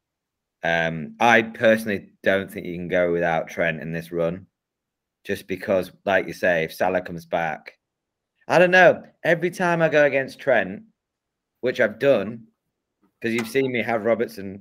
[0.62, 4.46] Um, I personally don't think you can go without Trent in this run,
[5.24, 7.78] just because, like you say, if Salah comes back,
[8.48, 9.02] I don't know.
[9.24, 10.82] Every time I go against Trent,
[11.60, 12.46] which I've done,
[13.24, 14.60] because you've seen me have Robertson,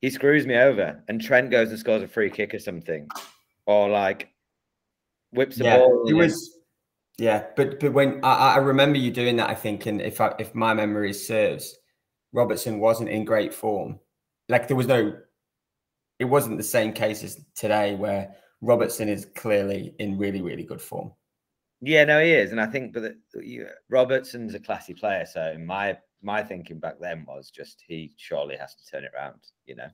[0.00, 3.06] he screws me over, and Trent goes and scores a free kick or something,
[3.64, 4.28] or like
[5.30, 6.04] whips the yeah, ball.
[6.08, 6.58] It was,
[7.16, 10.34] yeah, but but when I, I remember you doing that, I think, and if I,
[10.40, 11.76] if my memory serves,
[12.32, 14.00] Robertson wasn't in great form.
[14.48, 15.16] Like there was no,
[16.18, 20.82] it wasn't the same case as today where Robertson is clearly in really really good
[20.82, 21.12] form.
[21.82, 25.24] Yeah, no, he is, and I think, but the, Robertson's a classy player.
[25.24, 29.12] So in my my thinking back then was just he surely has to turn it
[29.14, 29.88] around, you know.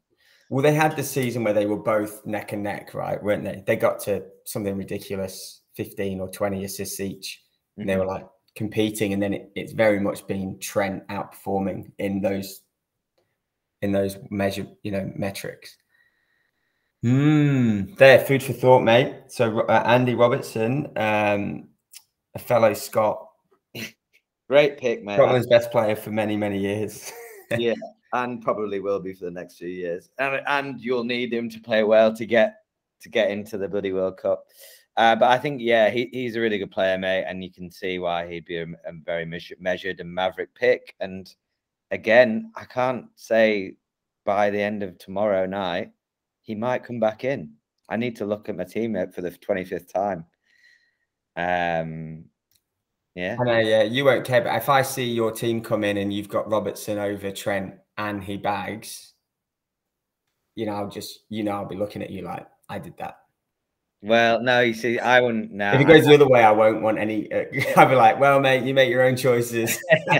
[0.50, 3.22] Well, they had the season where they were both neck and neck, right?
[3.22, 3.62] Weren't they?
[3.66, 7.42] They got to something ridiculous, 15 or 20 assists each.
[7.76, 7.88] And mm-hmm.
[7.88, 12.62] they were like competing, and then it, it's very much been Trent outperforming in those
[13.80, 15.76] in those measure, you know, metrics.
[17.02, 17.94] Hmm.
[17.94, 19.14] There, food for thought, mate.
[19.28, 21.68] So uh, Andy Robertson, um,
[22.35, 23.26] a fellow Scot,
[24.53, 25.15] Great pick, mate.
[25.15, 27.11] Scotland's best player for many, many years.
[27.57, 27.73] yeah,
[28.12, 30.11] and probably will be for the next few years.
[30.19, 32.57] And and you'll need him to play well to get
[33.01, 34.45] to get into the bloody World Cup.
[34.99, 37.71] Uh, but I think, yeah, he, he's a really good player, mate, and you can
[37.71, 40.97] see why he'd be a, a very measured and maverick pick.
[41.01, 41.35] And
[41.91, 43.77] again, I can't say
[44.27, 45.93] by the end of tomorrow night
[46.43, 47.55] he might come back in.
[47.88, 50.27] I need to look at my teammate for the 25th time.
[51.37, 52.27] Um,
[53.14, 53.37] yeah.
[53.40, 54.40] I know, yeah, you won't care.
[54.42, 58.22] But if I see your team come in and you've got Robertson over Trent and
[58.22, 59.12] he bags,
[60.55, 63.18] you know, I'll just, you know, I'll be looking at you like, I did that.
[64.03, 65.75] Well, no, you see, I wouldn't now.
[65.75, 67.31] If it goes the other way, I won't want any.
[67.33, 67.44] Uh,
[67.77, 69.79] I'll be like, well, mate, you make your own choices.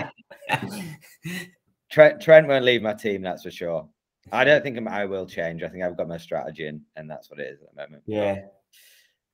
[1.91, 3.87] Trent, Trent won't leave my team, that's for sure.
[4.31, 5.63] I don't think I will change.
[5.63, 8.03] I think I've got my strategy, and, and that's what it is at the moment.
[8.05, 8.39] Yeah.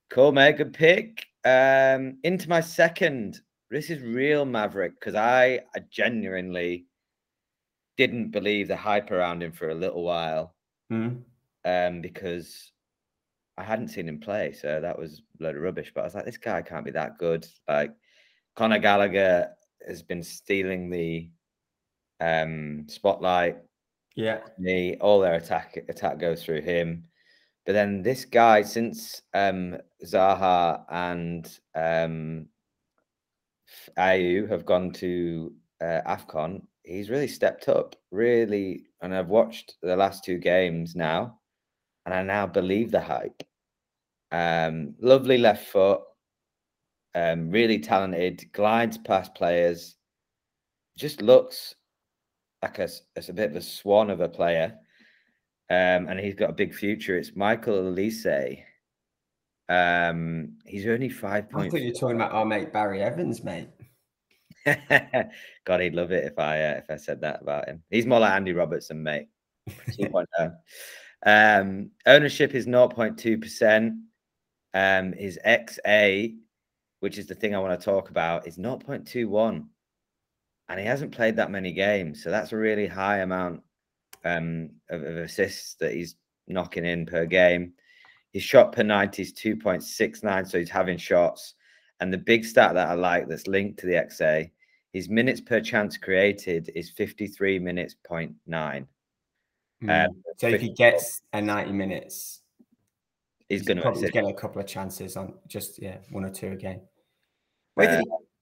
[0.10, 0.58] Cool, mate.
[0.58, 1.26] Good pick.
[1.46, 6.86] Um, into my second this is real Maverick because I, I genuinely
[7.98, 10.56] didn't believe the hype around him for a little while.
[10.92, 11.22] Mm.
[11.66, 12.72] Um, because
[13.58, 15.92] I hadn't seen him play, so that was a load of rubbish.
[15.94, 17.46] But I was like, this guy can't be that good.
[17.68, 17.94] Like
[18.56, 19.50] Conor Gallagher
[19.86, 21.30] has been stealing the
[22.22, 23.58] um spotlight.
[24.16, 24.40] Yeah.
[24.58, 27.04] The all their attack attack goes through him.
[27.66, 32.48] But then this guy, since um Zaha and um
[33.98, 38.86] Ayew have gone to uh, AFCON, he's really stepped up, really.
[39.02, 41.40] And I've watched the last two games now,
[42.06, 43.44] and I now believe the hype.
[44.32, 46.02] Um, lovely left foot,
[47.16, 49.96] um, really talented, glides past players,
[50.98, 51.76] just looks
[52.62, 54.76] like a, as a bit of a swan of a player.
[55.72, 57.18] Um, and he's got a big future.
[57.18, 58.64] It's Michael Olise.
[59.70, 61.68] Um, he's only five points.
[61.68, 63.70] I thought you were talking about our mate Barry Evans, mate.
[64.66, 67.84] God, he'd love it if I uh, if I said that about him.
[67.90, 69.28] He's more like Andy Robertson, mate.
[71.26, 73.94] um, ownership is 0.2 percent.
[74.74, 76.36] Um, his XA,
[77.00, 79.66] which is the thing I want to talk about, is 0.21,
[80.68, 83.64] and he hasn't played that many games, so that's a really high amount
[84.26, 86.16] um, of, of assists that he's
[86.48, 87.74] knocking in per game.
[88.34, 91.56] His shot per 90 is 2.69, so he's having shots.
[92.00, 94.50] And the big stat that I like that's linked to the XA,
[94.94, 98.88] his minutes per chance created is 53 minutes point nine.
[99.84, 100.06] Mm.
[100.08, 102.42] Um, so if he gets a 90 minutes,
[103.48, 106.52] he's, he's going to get a couple of chances on just yeah one or two
[106.52, 106.82] again.
[107.76, 108.02] Wait, uh,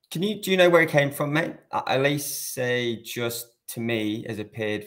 [0.10, 1.56] can you do you know where he came from, mate?
[1.71, 4.86] At least say just to me has appeared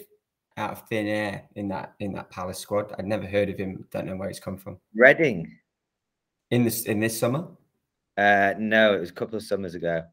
[0.60, 2.94] out of thin air in that in that Palace squad.
[2.98, 3.86] I'd never heard of him.
[3.90, 4.78] Don't know where he's come from.
[4.94, 5.56] Reading.
[6.50, 7.48] In this in this summer?
[8.16, 10.04] Uh no, it was a couple of summers ago.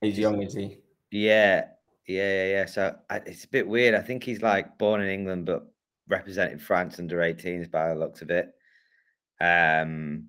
[0.00, 0.78] He's young, is he?
[1.10, 1.66] Yeah.
[2.06, 2.66] Yeah, yeah, yeah.
[2.66, 3.94] So I, it's a bit weird.
[3.94, 5.66] I think he's like born in England, but
[6.08, 8.52] representing France under 18s by the looks of it.
[9.40, 10.28] Um,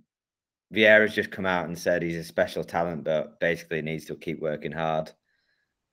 [0.74, 4.40] Vieira's just come out and said he's a special talent, but basically needs to keep
[4.42, 5.12] working hard.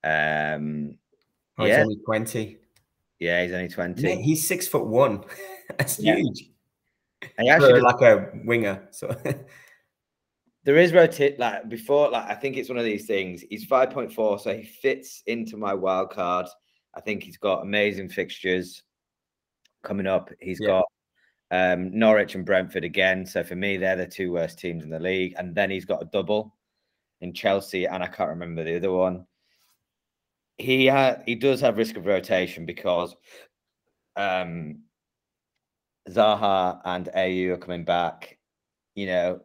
[0.04, 0.98] Um,
[1.58, 1.76] oh, yeah.
[1.78, 2.58] he's only 20.
[3.18, 4.02] Yeah, he's only 20.
[4.02, 5.24] Mate, he's six foot one.
[5.78, 6.16] That's Yeah.
[6.16, 6.50] huge.
[7.38, 8.88] And he actually like a winger.
[8.90, 9.14] So
[10.64, 14.40] there is rotate like before like i think it's one of these things he's 5.4
[14.40, 16.46] so he fits into my wild card
[16.94, 18.82] i think he's got amazing fixtures
[19.82, 20.68] coming up He's Yeah.
[20.68, 20.84] got
[21.50, 25.00] um norwich and brentford again so for me they're the two worst teams in the
[25.00, 26.54] league and then he's got a double
[27.20, 29.26] in chelsea and i can't remember the other one
[30.58, 33.14] he ha- he does have risk of rotation because
[34.16, 34.80] um
[36.08, 38.38] zaha and Ayew are coming back
[38.94, 39.40] you know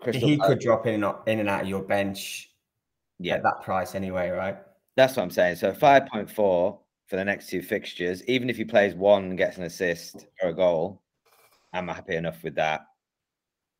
[0.00, 2.50] Crystal he Palace- could drop in and, out- in and out of your bench
[3.18, 4.58] yeah at that price anyway, right?
[4.96, 5.56] That's what I'm saying.
[5.56, 9.64] So 5.4 for the next two fixtures, even if he plays one and gets an
[9.64, 11.02] assist or a goal,
[11.72, 12.82] I'm happy enough with that.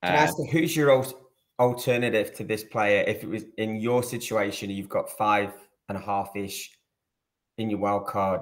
[0.03, 1.05] Can I Um, ask you, who's your
[1.59, 3.05] alternative to this player?
[3.07, 5.53] If it was in your situation, you've got five
[5.89, 6.79] and a half ish
[7.59, 8.41] in your wild card.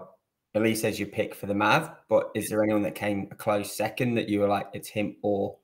[0.57, 3.74] Olise says you pick for the Mav, but is there anyone that came a close
[3.76, 5.59] second that you were like, it's him or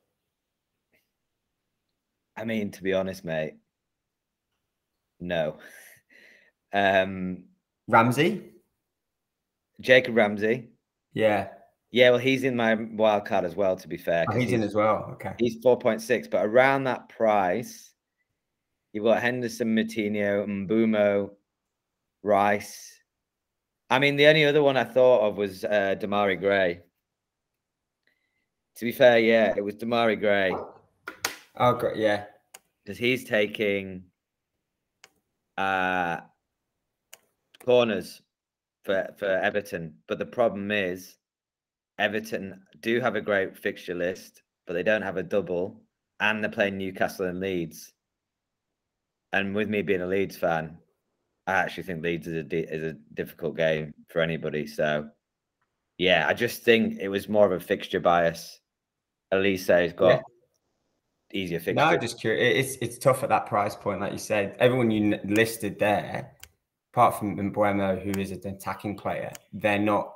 [2.37, 3.55] I mean, to be honest, mate,
[5.21, 5.57] no.
[6.71, 7.45] Um,
[7.89, 8.43] Ramsey?
[9.81, 10.69] Jacob Ramsey.
[11.15, 11.49] Yeah,
[11.91, 14.27] Yeah, well, he's in my wild card as well, to be fair.
[14.29, 15.09] Oh, 'cause he's in as well.
[15.15, 15.33] Okay.
[15.39, 17.95] He's 4.6, but around that price,
[18.93, 21.31] you've got Henderson, Matinho, Mbeumo,
[22.29, 23.01] Rice.
[23.91, 26.81] I mean, the only other one I thought of was uh, Demarai Gray.
[28.77, 30.53] To be fair, yeah, it was Demarai Gray
[31.57, 31.97] Oh, great.
[31.97, 32.27] Yeah.
[32.85, 34.05] because he's taking
[35.57, 36.19] uh,
[37.65, 38.21] corners
[38.85, 39.95] for, for Everton.
[40.07, 41.17] But the problem is,
[41.99, 45.81] Everton do have a great fixture list, but they don't have a double,
[46.21, 47.93] and they're playing Newcastle and Leeds.
[49.33, 50.79] And with me being a Leeds fan,
[51.49, 54.67] I actually think Leeds is a is a difficult game for anybody.
[54.67, 55.09] So,
[55.97, 58.61] yeah, I just think it was more of a fixture bias.
[59.33, 60.21] Olise has got Yeah.
[61.33, 61.91] easier fixtures.
[61.91, 62.75] No, just curious.
[62.75, 64.57] It's it's tough at that price point, like you said.
[64.61, 66.37] Everyone you listed there,
[66.93, 70.15] apart from Mbeumo, who is an attacking player, they're not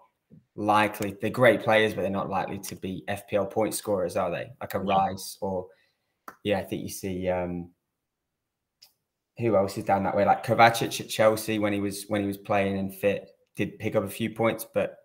[0.54, 1.16] likely.
[1.18, 4.50] They're great players, but they're not likely to be FPL point scorers, are they?
[4.60, 4.96] Like a No.
[4.98, 5.66] Rice or
[6.44, 7.70] yeah, I think you see um
[9.38, 10.24] who else is down that way?
[10.24, 13.96] Like Kovacic at Chelsea when he was when he was playing and fit, did pick
[13.96, 14.96] up a few points, but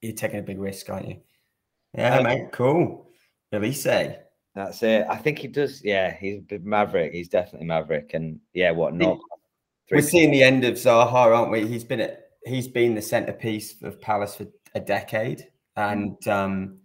[0.00, 1.20] you're taking a big risk, aren't you?
[1.96, 3.08] Yeah, Um, mate, cool.
[3.52, 4.16] Olise.
[4.54, 5.06] That's it.
[5.08, 5.82] I think he does.
[5.82, 7.12] Yeah, he's a bit maverick.
[7.12, 8.12] He's definitely maverick.
[8.14, 9.18] And yeah, what not?
[9.90, 11.66] We're seeing the end of Zaha, aren't we?
[11.66, 16.78] He's been at, he's been the centerpiece of Palace for a decade, and um,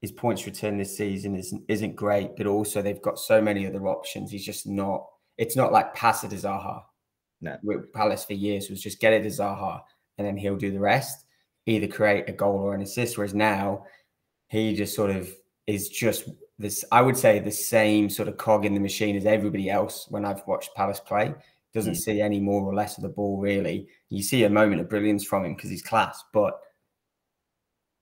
[0.00, 2.36] his points return this season isn't isn't great.
[2.36, 4.30] But also, they've got so many other options.
[4.30, 5.06] He's just not.
[5.38, 6.82] It's not like pass it to Zaha.
[7.40, 7.56] No.
[7.62, 9.80] With Palace for years was just get it to Zaha,
[10.18, 11.24] and then he'll do the rest.
[11.66, 13.16] Either create a goal or an assist.
[13.16, 13.84] Whereas now,
[14.48, 15.32] he just sort of
[15.66, 16.84] is just this.
[16.90, 20.06] I would say the same sort of cog in the machine as everybody else.
[20.08, 21.34] When I've watched Palace play,
[21.74, 21.98] doesn't Mm.
[21.98, 23.86] see any more or less of the ball really.
[24.08, 26.58] You see a moment of brilliance from him because he's class, but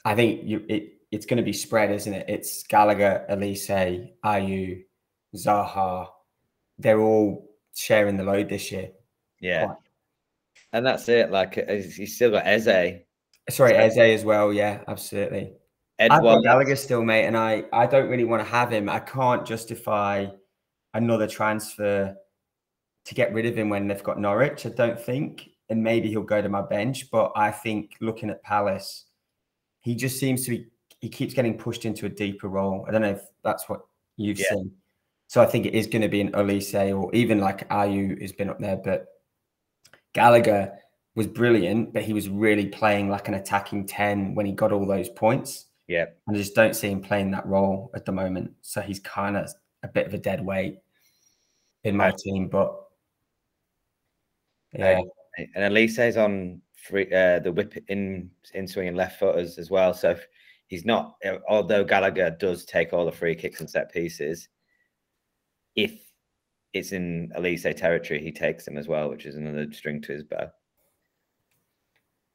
[0.05, 2.27] I think you, it it's going to be spread, isn't it?
[2.29, 4.85] It's Gallagher, Olise, Ayew,
[5.35, 6.09] Zaha.
[6.79, 8.91] They're all sharing the load this year.
[9.41, 9.75] Yeah.
[10.73, 11.31] And that's it.
[11.31, 13.01] Like he's still got Eze,
[13.49, 14.53] Sorry, So- Eze as well.
[14.53, 15.53] Yeah, absolutely.
[15.99, 16.43] I've got Edouard.
[16.43, 18.89] Gallagher still, mate, and I I don't really want to have him.
[18.91, 20.27] I can't justify
[20.93, 22.15] another transfer
[23.07, 24.67] to get rid of him when they've got Norwich.
[24.67, 27.11] I don't think, and maybe he'll go to my bench.
[27.11, 29.07] But I think looking at Palace,
[29.81, 30.67] he just seems to be.
[31.01, 32.85] He keeps getting pushed into a deeper role.
[32.89, 33.81] I don't know if that's what
[34.17, 34.51] you've Yeah.
[34.51, 34.73] seen.
[35.29, 38.33] So I think it is going to be an Olise or even like Ayew has
[38.33, 39.07] been up there, but
[40.13, 40.79] Gallagher
[41.15, 44.87] was brilliant, but he was really playing like an attacking 10 when he got all
[44.87, 45.67] those points.
[45.89, 46.07] Yeah.
[46.27, 48.53] And I just don't see him playing that role at the moment.
[48.63, 49.51] So he's kind of
[49.83, 50.79] a bit of a dead weight
[51.85, 52.19] in my Right.
[52.19, 52.49] team.
[52.49, 52.83] But
[54.79, 55.05] Right.
[55.39, 59.93] yeah, And Olise's on free uh, the whip in in swinging left footers as well.
[59.95, 60.27] So if
[60.69, 61.17] he's not
[61.49, 64.49] although Gallagher does take all the free kicks and set pieces,
[65.77, 65.93] if
[66.73, 70.25] it's in Olise territory, he takes them as well, which is another string to his
[70.25, 70.51] bow.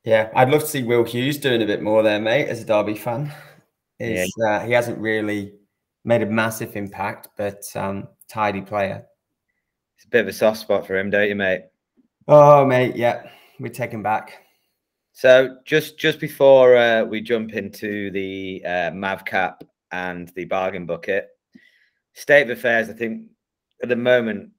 [0.06, 2.66] yeah, I'd love to see Will Hughes doing a bit more there, mate, as a
[2.66, 3.32] Derby fan.
[4.00, 4.26] Yeah.
[4.44, 5.54] Uh, he hasn't really
[6.04, 9.06] made a massive impact, but um, tidy player.
[9.98, 11.66] It's a bit of a soft spot for him, don't you, mate?
[12.28, 13.30] Oh, mate, yeah.
[13.60, 14.44] we take him back.
[15.14, 19.62] So just just before uh, we jump into the uh, Mavcap
[19.92, 21.30] and the bargain bucket,
[22.14, 22.90] state of affairs.
[22.90, 23.28] I think
[23.82, 24.52] at the moment,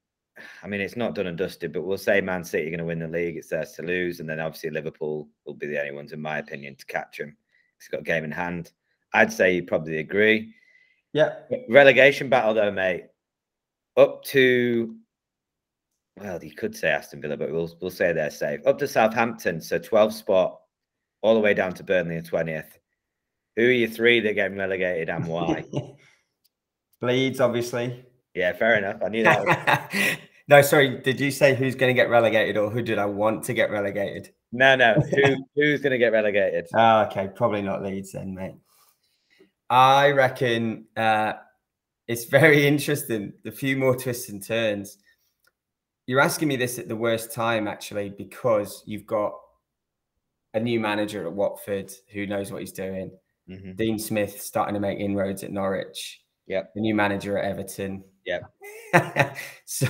[0.63, 2.85] I mean, it's not done and dusted, but we'll say Man City are going to
[2.85, 3.37] win the league.
[3.37, 6.39] It's theirs to lose, and then obviously Liverpool will be the only ones, in my
[6.39, 7.37] opinion, to catch them.
[7.77, 8.71] It's got a game in hand.
[9.13, 10.53] I'd say you probably agree.
[11.13, 11.35] Yeah.
[11.69, 13.05] Relegation battle, though, mate.
[13.95, 14.95] Up to
[16.19, 18.65] well, you could say Aston Villa, but we'll we'll say they're safe.
[18.65, 20.59] Up to Southampton, so 12 spot,
[21.21, 22.77] all the way down to Burnley in 20th.
[23.55, 25.63] Who are your three that get relegated and why?
[27.03, 28.05] Leeds, obviously.
[28.33, 29.01] Yeah, fair enough.
[29.03, 29.91] I knew that.
[30.47, 31.01] no, sorry.
[31.01, 33.69] Did you say who's going to get relegated, or who did I want to get
[33.69, 34.33] relegated?
[34.51, 34.93] No, no.
[34.93, 36.67] Who who's going to get relegated?
[36.73, 38.55] Oh, okay, probably not Leeds then, mate.
[39.69, 41.33] I reckon uh,
[42.07, 43.33] it's very interesting.
[43.45, 44.97] A few more twists and turns.
[46.05, 49.33] You're asking me this at the worst time, actually, because you've got
[50.53, 53.11] a new manager at Watford who knows what he's doing.
[53.49, 53.73] Mm-hmm.
[53.73, 56.22] Dean Smith starting to make inroads at Norwich.
[56.47, 56.63] Yeah.
[56.75, 58.03] The new manager at Everton.
[58.25, 58.39] Yeah.
[59.65, 59.87] so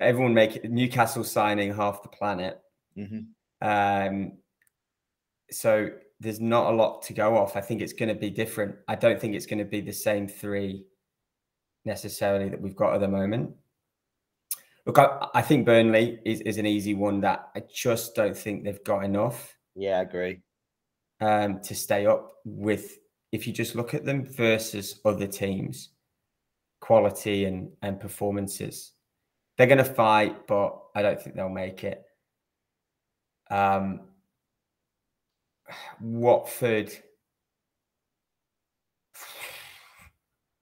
[0.00, 2.60] everyone make Newcastle signing half the planet.
[2.96, 3.66] Mm-hmm.
[3.66, 4.32] Um,
[5.50, 7.56] so there's not a lot to go off.
[7.56, 8.76] I think it's going to be different.
[8.88, 10.86] I don't think it's going to be the same three
[11.84, 13.50] necessarily that we've got at the moment.
[14.86, 18.64] Look, I, I think Burnley is, is an easy one that I just don't think
[18.64, 19.56] they've got enough.
[19.74, 20.40] Yeah, I agree.
[21.20, 22.98] Um, to stay up with,
[23.34, 25.88] if you just look at them versus other teams,
[26.78, 28.92] quality and, and performances,
[29.58, 32.04] they're going to fight, but I don't think they'll make it.
[33.50, 34.02] Um,
[36.00, 36.92] Watford,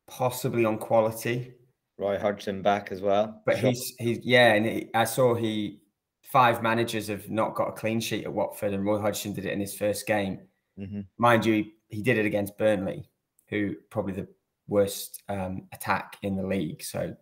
[0.06, 1.52] possibly on quality.
[1.98, 3.42] Roy Hodgson back as well.
[3.44, 3.68] But sure.
[3.68, 5.82] he's he's yeah, and he, I saw he
[6.22, 9.52] five managers have not got a clean sheet at Watford, and Roy Hodgson did it
[9.52, 10.40] in his first game.
[10.78, 11.00] Mm-hmm.
[11.18, 13.08] Mind you, he, he, did it against Burnley,
[13.48, 14.28] who probably the
[14.68, 16.82] worst um, attack in the league.
[16.82, 17.14] So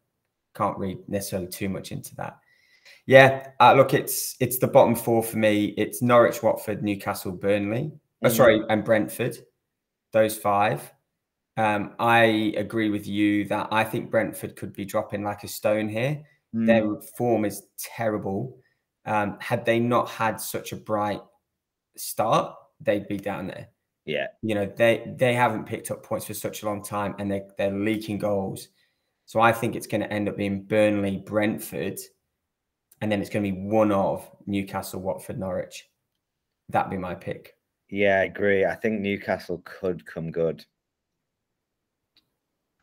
[0.54, 2.38] can't read necessarily too much into that.
[3.06, 5.74] Yeah, uh, look, it's it's the bottom four for me.
[5.76, 7.92] It's Norwich, Watford, Newcastle, Burnley.
[8.22, 9.38] Oh, sorry, and Brentford.
[10.12, 10.92] Those five.
[11.56, 15.88] Um, I agree with you that I think Brentford could be dropping like a stone
[15.88, 16.22] here.
[16.54, 16.66] Mm.
[16.66, 18.58] Their form is terrible.
[19.04, 21.20] Um, had they not had such a bright
[21.96, 23.68] start, they'd be down there.
[24.11, 27.30] Yeah, you know they they haven't picked up points for such a long time, and
[27.30, 28.68] they they're leaking goals.
[29.26, 32.00] So I think it's going to end up being Burnley, Brentford,
[33.00, 35.88] and then it's going to be one of Newcastle, Watford, Norwich.
[36.68, 37.54] That'd be my pick.
[37.88, 38.64] Yeah, I agree.
[38.64, 40.64] I think Newcastle could come good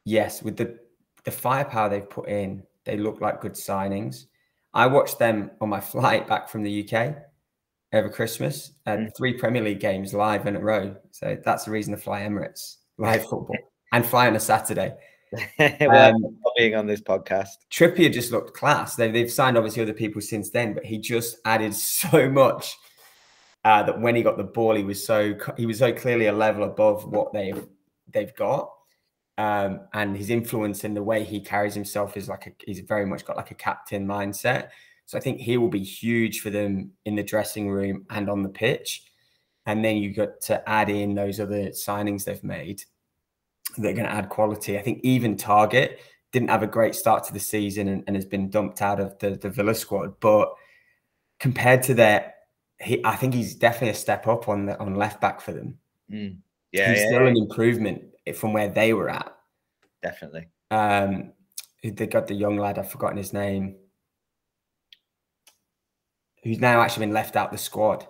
[0.07, 0.79] yes, with the
[1.25, 4.25] the firepower they've put in, they look like good signings.
[4.73, 7.17] I watched them on my flight back from the UK
[7.93, 9.17] over Christmas and mm.
[9.17, 10.95] three Premier League games live in a row.
[11.11, 13.55] So that's the reason to fly Emirates live football
[13.93, 14.93] and fly on a Saturday.
[15.59, 18.95] well, um, being on this podcast, Trippier just looked class.
[18.95, 22.75] They, they've signed obviously other people since then, but he just added so much
[23.65, 26.31] uh, that when he got the ball, he was so he was so clearly a
[26.31, 27.65] level above what they've
[28.13, 28.71] they've got
[29.37, 33.05] um, and his influence and the way he carries himself is like a, he's very
[33.05, 34.69] much got like a captain mindset.
[35.07, 38.43] So I think he will be huge for them in the dressing room and on
[38.43, 39.03] the pitch.
[39.65, 42.83] And then you got to add in those other signings they've made.
[43.77, 44.77] They're going to add quality.
[44.77, 45.97] I think even Targett
[46.33, 49.17] didn't have a great start to the season and, and has been dumped out of
[49.19, 50.19] the, the Villa squad.
[50.19, 50.53] But
[51.39, 52.35] compared to that,
[52.79, 55.77] he, I think he's definitely a step up on the on left back for them.
[56.11, 56.37] Mm.
[56.73, 57.29] Yeah, he's yeah, still yeah.
[57.29, 58.03] an improvement
[58.35, 59.35] from where they were at.
[60.03, 60.47] Definitely.
[60.69, 61.31] Um,
[61.81, 62.77] they got the young lad.
[62.77, 63.77] I've forgotten his name.
[66.43, 68.07] Who's now actually been left out the squad.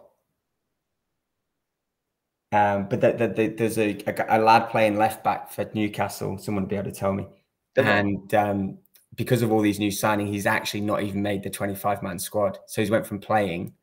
[2.51, 6.37] Um, but the, the, the, there's a, a, a, lad playing left back for Newcastle.
[6.37, 7.27] Someone will be able to tell me.
[7.75, 8.77] And um,
[9.15, 12.57] because of all these new signings, he's actually not even made the 25 man squad.
[12.67, 13.73] So he's went from playing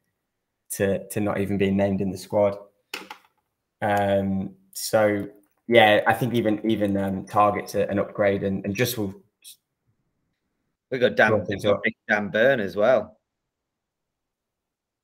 [0.72, 2.56] to to not even being named in the squad.
[3.82, 5.28] Um, so
[5.68, 9.14] yeah, I think even even um, Targett's an upgrade and, and just will.
[10.90, 11.44] We got Dan,
[12.08, 13.13] Dan Burn as well.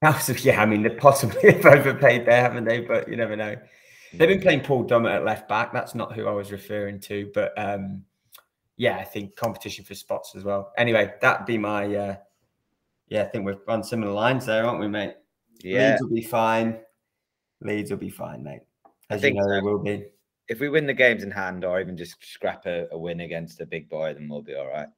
[0.43, 2.81] yeah, I mean they possibly have overpaid there, haven't they?
[2.81, 3.57] But you never know.
[4.13, 5.73] They've been playing Paul Dummett at left back.
[5.73, 8.05] That's not who I was referring to, but um,
[8.77, 10.73] yeah, I think competition for spots as well.
[10.77, 11.95] Anyway, that'd be my.
[11.95, 12.17] Uh,
[13.09, 15.15] yeah, I think we've run similar lines there, aren't we, mate?
[15.63, 16.81] Yeah, Leeds will be fine.
[17.61, 18.63] Leeds will be fine, mate.
[19.11, 19.55] As I think you know, so.
[19.55, 20.05] they will be
[20.51, 23.61] if we win the games in hand or even just scrap a, a, win against
[23.61, 24.89] a big boy, then we'll be all right.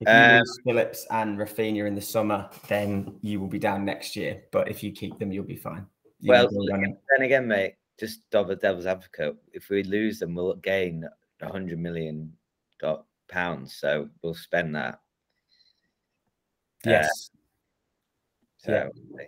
[0.00, 3.84] If you um, lose Phillips and Raphinha in the summer, then you will be down
[3.84, 4.42] next year.
[4.50, 5.86] But if you keep them, you'll be fine.
[6.20, 9.36] You well, then again, mate, just double devil's advocate.
[9.52, 11.06] If we lose them, we'll gain
[11.42, 12.32] a hundred million
[13.28, 13.74] pounds.
[13.74, 15.00] So we'll spend that.
[16.84, 17.30] Yes.
[18.64, 19.24] Uh, so, yeah.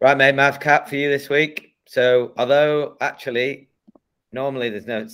[0.00, 1.76] right, mate, Mav cap for you this week.
[1.86, 3.68] So, although actually,
[4.32, 5.06] normally there's no,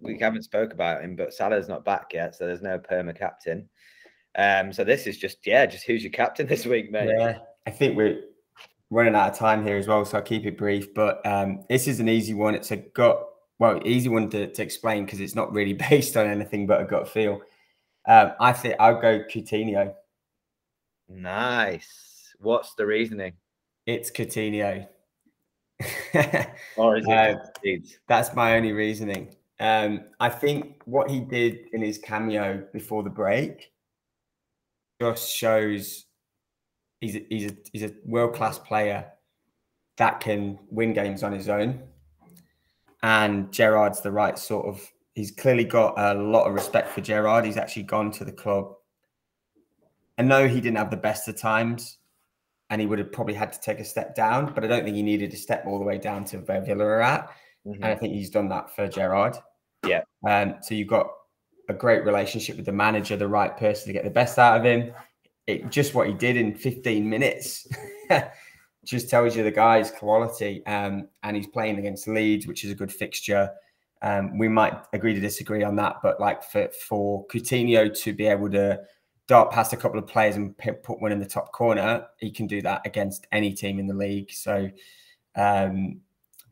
[0.00, 3.68] we haven't spoke about him, but Salah's not back yet, so there's no perma captain.
[4.38, 7.10] Um, so this is just yeah, just who's your captain this week, mate?
[7.10, 8.20] Yeah, I think we're
[8.88, 10.94] running out of time here as well, so I'll keep it brief.
[10.94, 12.54] But um, this is an easy one.
[12.54, 13.26] It's a gut,
[13.58, 16.84] well, easy one to, to explain because it's not really based on anything but a
[16.84, 17.42] gut feel.
[18.06, 19.92] Um, I think I'll go Coutinho.
[21.08, 22.34] Nice.
[22.38, 23.32] What's the reasoning?
[23.86, 24.86] It's Coutinho.
[26.76, 27.38] or is it?
[27.64, 27.76] Uh,
[28.06, 29.34] that's my only reasoning.
[29.58, 33.72] Um, I think what he did in his cameo before the break
[35.00, 36.06] just shows
[37.00, 39.06] he's a, he's a, he's a world class player
[39.96, 41.82] that can win games on his own.
[43.02, 44.80] And Gerrard's the right sort of.
[45.14, 47.44] He's clearly got a lot of respect for Gerrard.
[47.44, 48.74] He's actually gone to the club.
[50.16, 51.98] I know he didn't have the best of times,
[52.70, 54.52] and he would have probably had to take a step down.
[54.52, 56.84] But I don't think he needed to step all the way down to where Villa
[56.84, 57.30] are at.
[57.66, 57.82] Mm-hmm.
[57.82, 59.36] And I think he's done that for Gerrard.
[59.86, 60.02] Yeah.
[60.26, 61.08] Um, so you've got
[61.68, 64.64] a great relationship with the manager, the right person to get the best out of
[64.64, 64.92] him.
[65.46, 67.66] It just what he did in 15 minutes
[68.84, 70.64] just tells you the guy's quality.
[70.66, 73.50] Um, and he's playing against Leeds, which is a good fixture.
[74.00, 78.26] Um, we might agree to disagree on that, but like for for Coutinho to be
[78.26, 78.80] able to
[79.26, 82.46] dart past a couple of players and put one in the top corner, he can
[82.46, 84.30] do that against any team in the league.
[84.30, 84.70] So
[85.34, 86.00] um,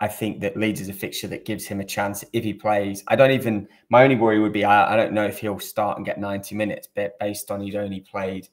[0.00, 3.02] I think that Leeds is a fixture that gives him a chance if he plays.
[3.08, 3.66] I don't even.
[3.88, 6.54] My only worry would be I, I don't know if he'll start and get 90
[6.54, 8.48] minutes, but based on he'd only played,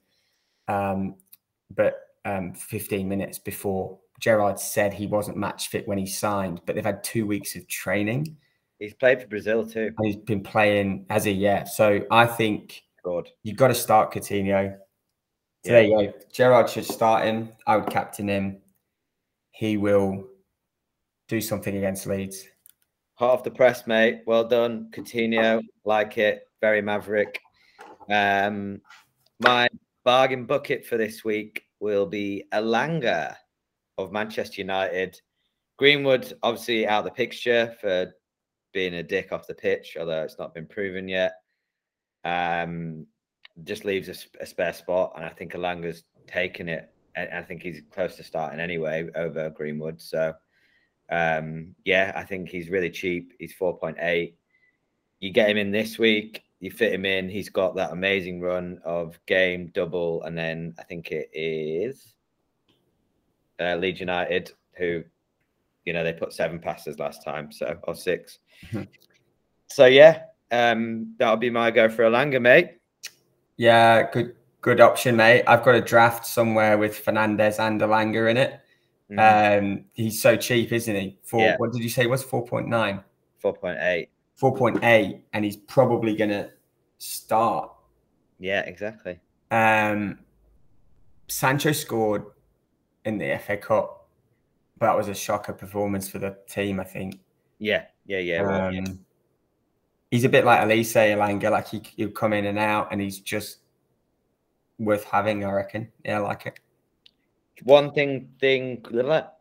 [0.68, 1.16] um,
[1.76, 6.62] but um, 15 minutes before Gerrard said he wasn't match fit when he signed.
[6.66, 8.38] But they've had two weeks of training.
[8.80, 9.94] He's played for Brazil too.
[9.98, 11.66] And he's been playing as a yeah.
[11.66, 14.78] So I think God, you've got to start Coutinho.
[15.66, 15.74] So yeah.
[15.74, 16.14] there you go.
[16.32, 17.50] Gerrard should start him.
[17.68, 18.62] I would captain him.
[19.52, 20.26] He will
[21.34, 22.48] do something against Leeds.
[23.16, 24.22] Half the press, mate.
[24.28, 25.62] Well done, Coutinho.
[25.84, 27.40] Like it, very maverick.
[28.08, 28.82] Um,
[29.40, 29.68] my
[30.04, 33.36] bargain bucket for this week will be Elanga
[33.98, 35.20] of Manchester United.
[35.78, 38.14] Greenwood, obviously, out of the picture for
[38.72, 41.34] being a dick off the pitch, although it's not been proven yet.
[42.24, 43.08] Um,
[43.64, 46.92] just leaves a, a spare spot, and I think Elanga's taken it.
[47.16, 50.00] And I think he's close to starting anyway over Greenwood.
[50.00, 50.34] So
[51.10, 53.34] um, yeah, I think he's really cheap.
[53.40, 54.34] He's 4.8.
[55.20, 57.30] You get him in this week, you fit him in.
[57.30, 62.14] He's got that amazing run of game, double, and then I think it is
[63.60, 65.04] uh, Leeds United, who,
[65.86, 68.84] you know, they put seven passes last time, so or 6 mm-hmm.
[69.68, 72.78] So yeah, um, that'll be my go for Elanga, mate.
[73.58, 75.44] Yeah, good good option, mate.
[75.48, 78.60] I've got a draft somewhere with Fernandes and Elanga in it.
[79.12, 79.60] Mm.
[79.60, 81.18] Um, he's so cheap, isn't he?
[81.24, 81.56] For yeah.
[81.58, 82.04] what did you say?
[82.04, 83.04] It was four point nine?
[83.40, 84.10] Four point eight.
[84.36, 86.50] Four point eight, and he's probably gonna
[86.98, 87.72] start.
[88.40, 89.20] Yeah, exactly.
[89.52, 90.20] Um,
[91.28, 92.26] Sancho scored
[93.06, 94.08] in the FA Cup,
[94.78, 96.80] but that was a shocker performance for the team.
[96.80, 97.20] I think.
[97.60, 98.42] Yeah, yeah, yeah.
[98.42, 98.86] Um, well, yeah.
[100.12, 103.20] He's a bit like Olise Elanga, like he he'll come in and out, and he's
[103.20, 103.60] just
[104.80, 105.44] worth having.
[105.44, 105.92] I reckon.
[106.04, 106.60] Yeah, I like it.
[107.62, 108.84] One thing, thing,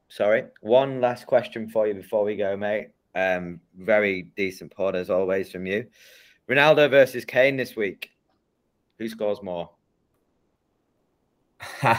[0.08, 2.88] sorry, one last question for you before we go, mate.
[3.14, 5.86] Um, very decent pod as always from you.
[6.48, 8.10] Ronaldo versus Kane this week.
[8.98, 9.70] Who scores more?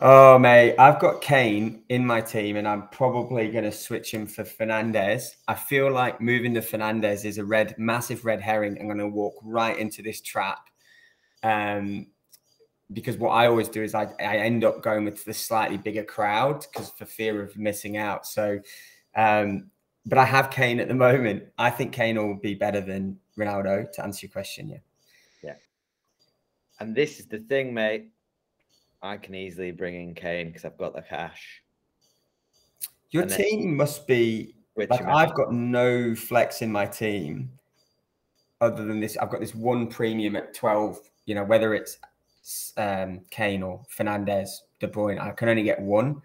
[0.00, 4.26] oh, mate, I've got Kane in my team, and I'm probably going to switch him
[4.26, 5.36] for Fernandes.
[5.46, 8.76] I feel like moving to Fernandes is a red, massive red herring.
[8.78, 10.68] I'm going to walk right into this trap.
[11.42, 12.08] Um,
[12.94, 16.04] because what I always do is I, I end up going with the slightly bigger
[16.04, 18.26] crowd because for fear of missing out.
[18.26, 18.60] So,
[19.16, 19.70] um,
[20.06, 21.44] but I have Kane at the moment.
[21.58, 24.68] I think Kane will be better than Ronaldo to answer your question.
[24.68, 24.78] Yeah.
[25.42, 25.54] Yeah.
[26.80, 28.08] And this is the thing, mate.
[29.02, 31.62] I can easily bring in Kane because I've got the cash.
[33.10, 37.50] Your and team then, must be like I've got no flex in my team
[38.60, 39.16] other than this.
[39.16, 41.98] I've got this one premium at 12, you know, whether it's
[42.76, 44.48] um, Kane or Fernandes,
[44.80, 45.20] De Bruyne.
[45.20, 46.20] I can only get one,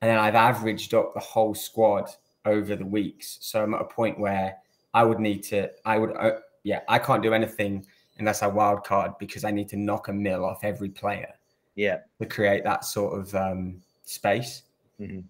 [0.00, 2.10] and then I've averaged up the whole squad
[2.44, 3.38] over the weeks.
[3.40, 4.56] So I'm at a point where
[4.94, 5.70] I would need to.
[5.84, 7.86] I would, uh, yeah, I can't do anything
[8.18, 11.32] unless I wild card because I need to knock a mill off every player.
[11.74, 11.98] Yeah.
[12.20, 14.62] To create that sort of um, space.
[15.00, 15.20] Mm-hmm.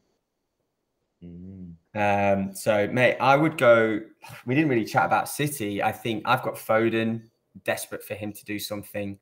[1.25, 1.69] Mm-hmm.
[1.95, 4.01] Um, so, mate, I would go.
[4.47, 5.83] We didn't really chat about City.
[5.83, 7.23] I think I've got Foden,
[7.65, 9.19] desperate for him to do something.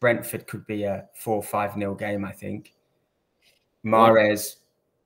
[0.00, 2.24] Brentford could be a four five nil game.
[2.24, 2.74] I think.
[3.84, 4.56] Mahrez,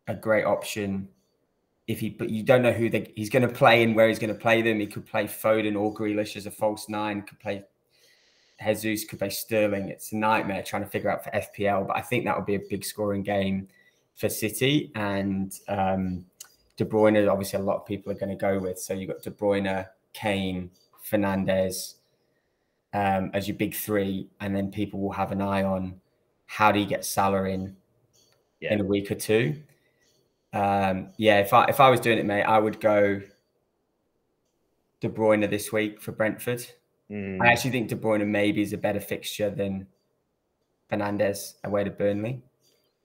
[0.08, 1.08] a great option.
[1.86, 4.18] If he, but you don't know who they, he's going to play and where he's
[4.18, 4.78] going to play them.
[4.78, 7.22] He could play Foden or Grealish as a false nine.
[7.22, 7.64] Could play
[8.64, 9.04] Jesus.
[9.04, 9.88] Could play Sterling.
[9.88, 11.88] It's a nightmare trying to figure out for FPL.
[11.88, 13.68] But I think that would be a big scoring game
[14.16, 15.52] for City and.
[15.68, 16.24] Um,
[16.80, 18.78] De Bruyne, obviously, a lot of people are going to go with.
[18.78, 20.70] So you've got De Bruyne, Kane,
[21.06, 21.96] Fernandes
[22.92, 26.00] um, as your big three, and then people will have an eye on
[26.46, 27.76] how do you get Salah in
[28.60, 28.72] yeah.
[28.74, 29.56] in a week or two.
[30.52, 33.20] Um, yeah, if I if I was doing it, mate, I would go
[35.00, 36.66] De Bruyne this week for Brentford.
[37.10, 37.40] Mm.
[37.40, 39.86] I actually think De Bruyne maybe is a better fixture than
[40.90, 42.42] Fernandes away to Burnley.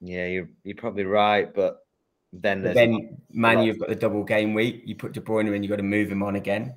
[0.02, 1.86] Yeah, you're you're probably right, but
[2.34, 4.84] then but then man, you've got the double game week.
[4.86, 6.76] You put De Bruyne in, you've got to move him on again.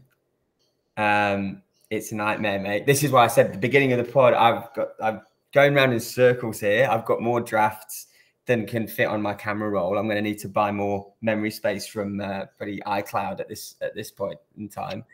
[0.97, 2.87] Um, it's a nightmare, mate.
[2.87, 5.23] This is why I said at the beginning of the pod, I've got I'm
[5.53, 6.89] going around in circles here.
[6.91, 8.07] I've got more drafts
[8.47, 9.99] than can fit on my camera roll.
[9.99, 13.77] I'm going to need to buy more memory space from uh, pretty iCloud at this
[13.81, 15.05] at this point in time.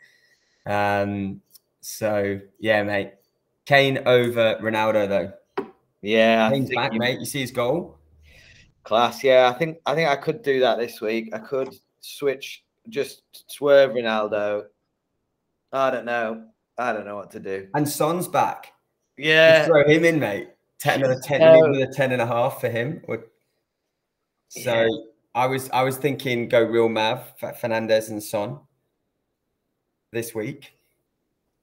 [0.65, 1.41] Um,
[1.81, 3.13] so yeah, mate.
[3.65, 5.65] Kane over Ronaldo though.
[6.01, 6.99] Yeah, Kane's back, you...
[6.99, 7.19] mate.
[7.19, 7.97] You see his goal.
[8.83, 9.51] Class, yeah.
[9.53, 11.33] I think I think I could do that this week.
[11.33, 14.65] I could switch, just swerve Ronaldo.
[15.73, 16.45] I don't know.
[16.77, 17.67] I don't know what to do.
[17.73, 18.73] And Son's back.
[19.17, 20.49] Yeah, just throw him in, mate.
[20.79, 21.63] Ten another ten, no.
[21.63, 23.01] another ten and a half for him.
[24.49, 24.87] So yeah.
[25.33, 28.59] I was I was thinking go real Mav Fernandes and Son
[30.11, 30.73] this week.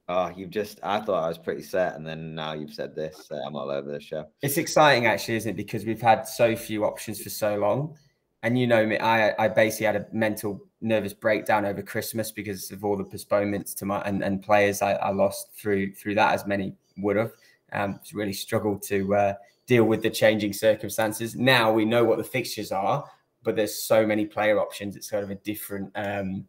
[0.09, 1.95] Oh, you've just, I thought I was pretty set.
[1.95, 3.25] And then now you've said this.
[3.25, 4.25] So I'm all over the show.
[4.41, 5.55] It's exciting, actually, isn't it?
[5.55, 7.95] Because we've had so few options for so long.
[8.43, 12.71] And you know me, I, I basically had a mental nervous breakdown over Christmas because
[12.71, 16.33] of all the postponements to my and, and players I, I lost through through that,
[16.33, 17.31] as many would have.
[17.71, 19.33] Um, really struggled to uh,
[19.65, 21.35] deal with the changing circumstances.
[21.35, 23.03] Now we know what the fixtures are,
[23.41, 24.95] but there's so many player options.
[24.95, 26.45] It's sort of a different um,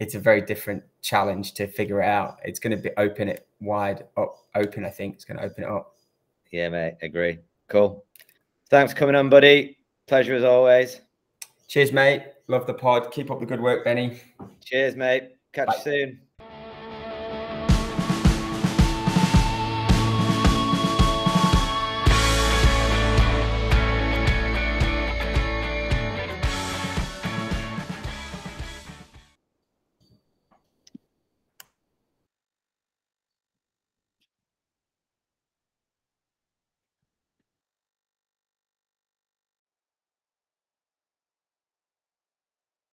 [0.00, 2.38] it's a very different challenge to figure it out.
[2.42, 4.84] It's going to be open it wide up, open.
[4.84, 5.94] I think it's going to open it up.
[6.50, 6.94] Yeah, mate.
[7.02, 7.38] Agree.
[7.68, 8.04] Cool.
[8.70, 9.76] Thanks for coming on, buddy.
[10.06, 11.00] Pleasure as always.
[11.70, 12.24] Cheers, mate.
[12.48, 13.12] Love the pod.
[13.12, 14.20] Keep up the good work, Benny.
[14.64, 15.36] Cheers, mate.
[15.52, 15.74] Catch Bye.
[15.76, 16.20] you soon.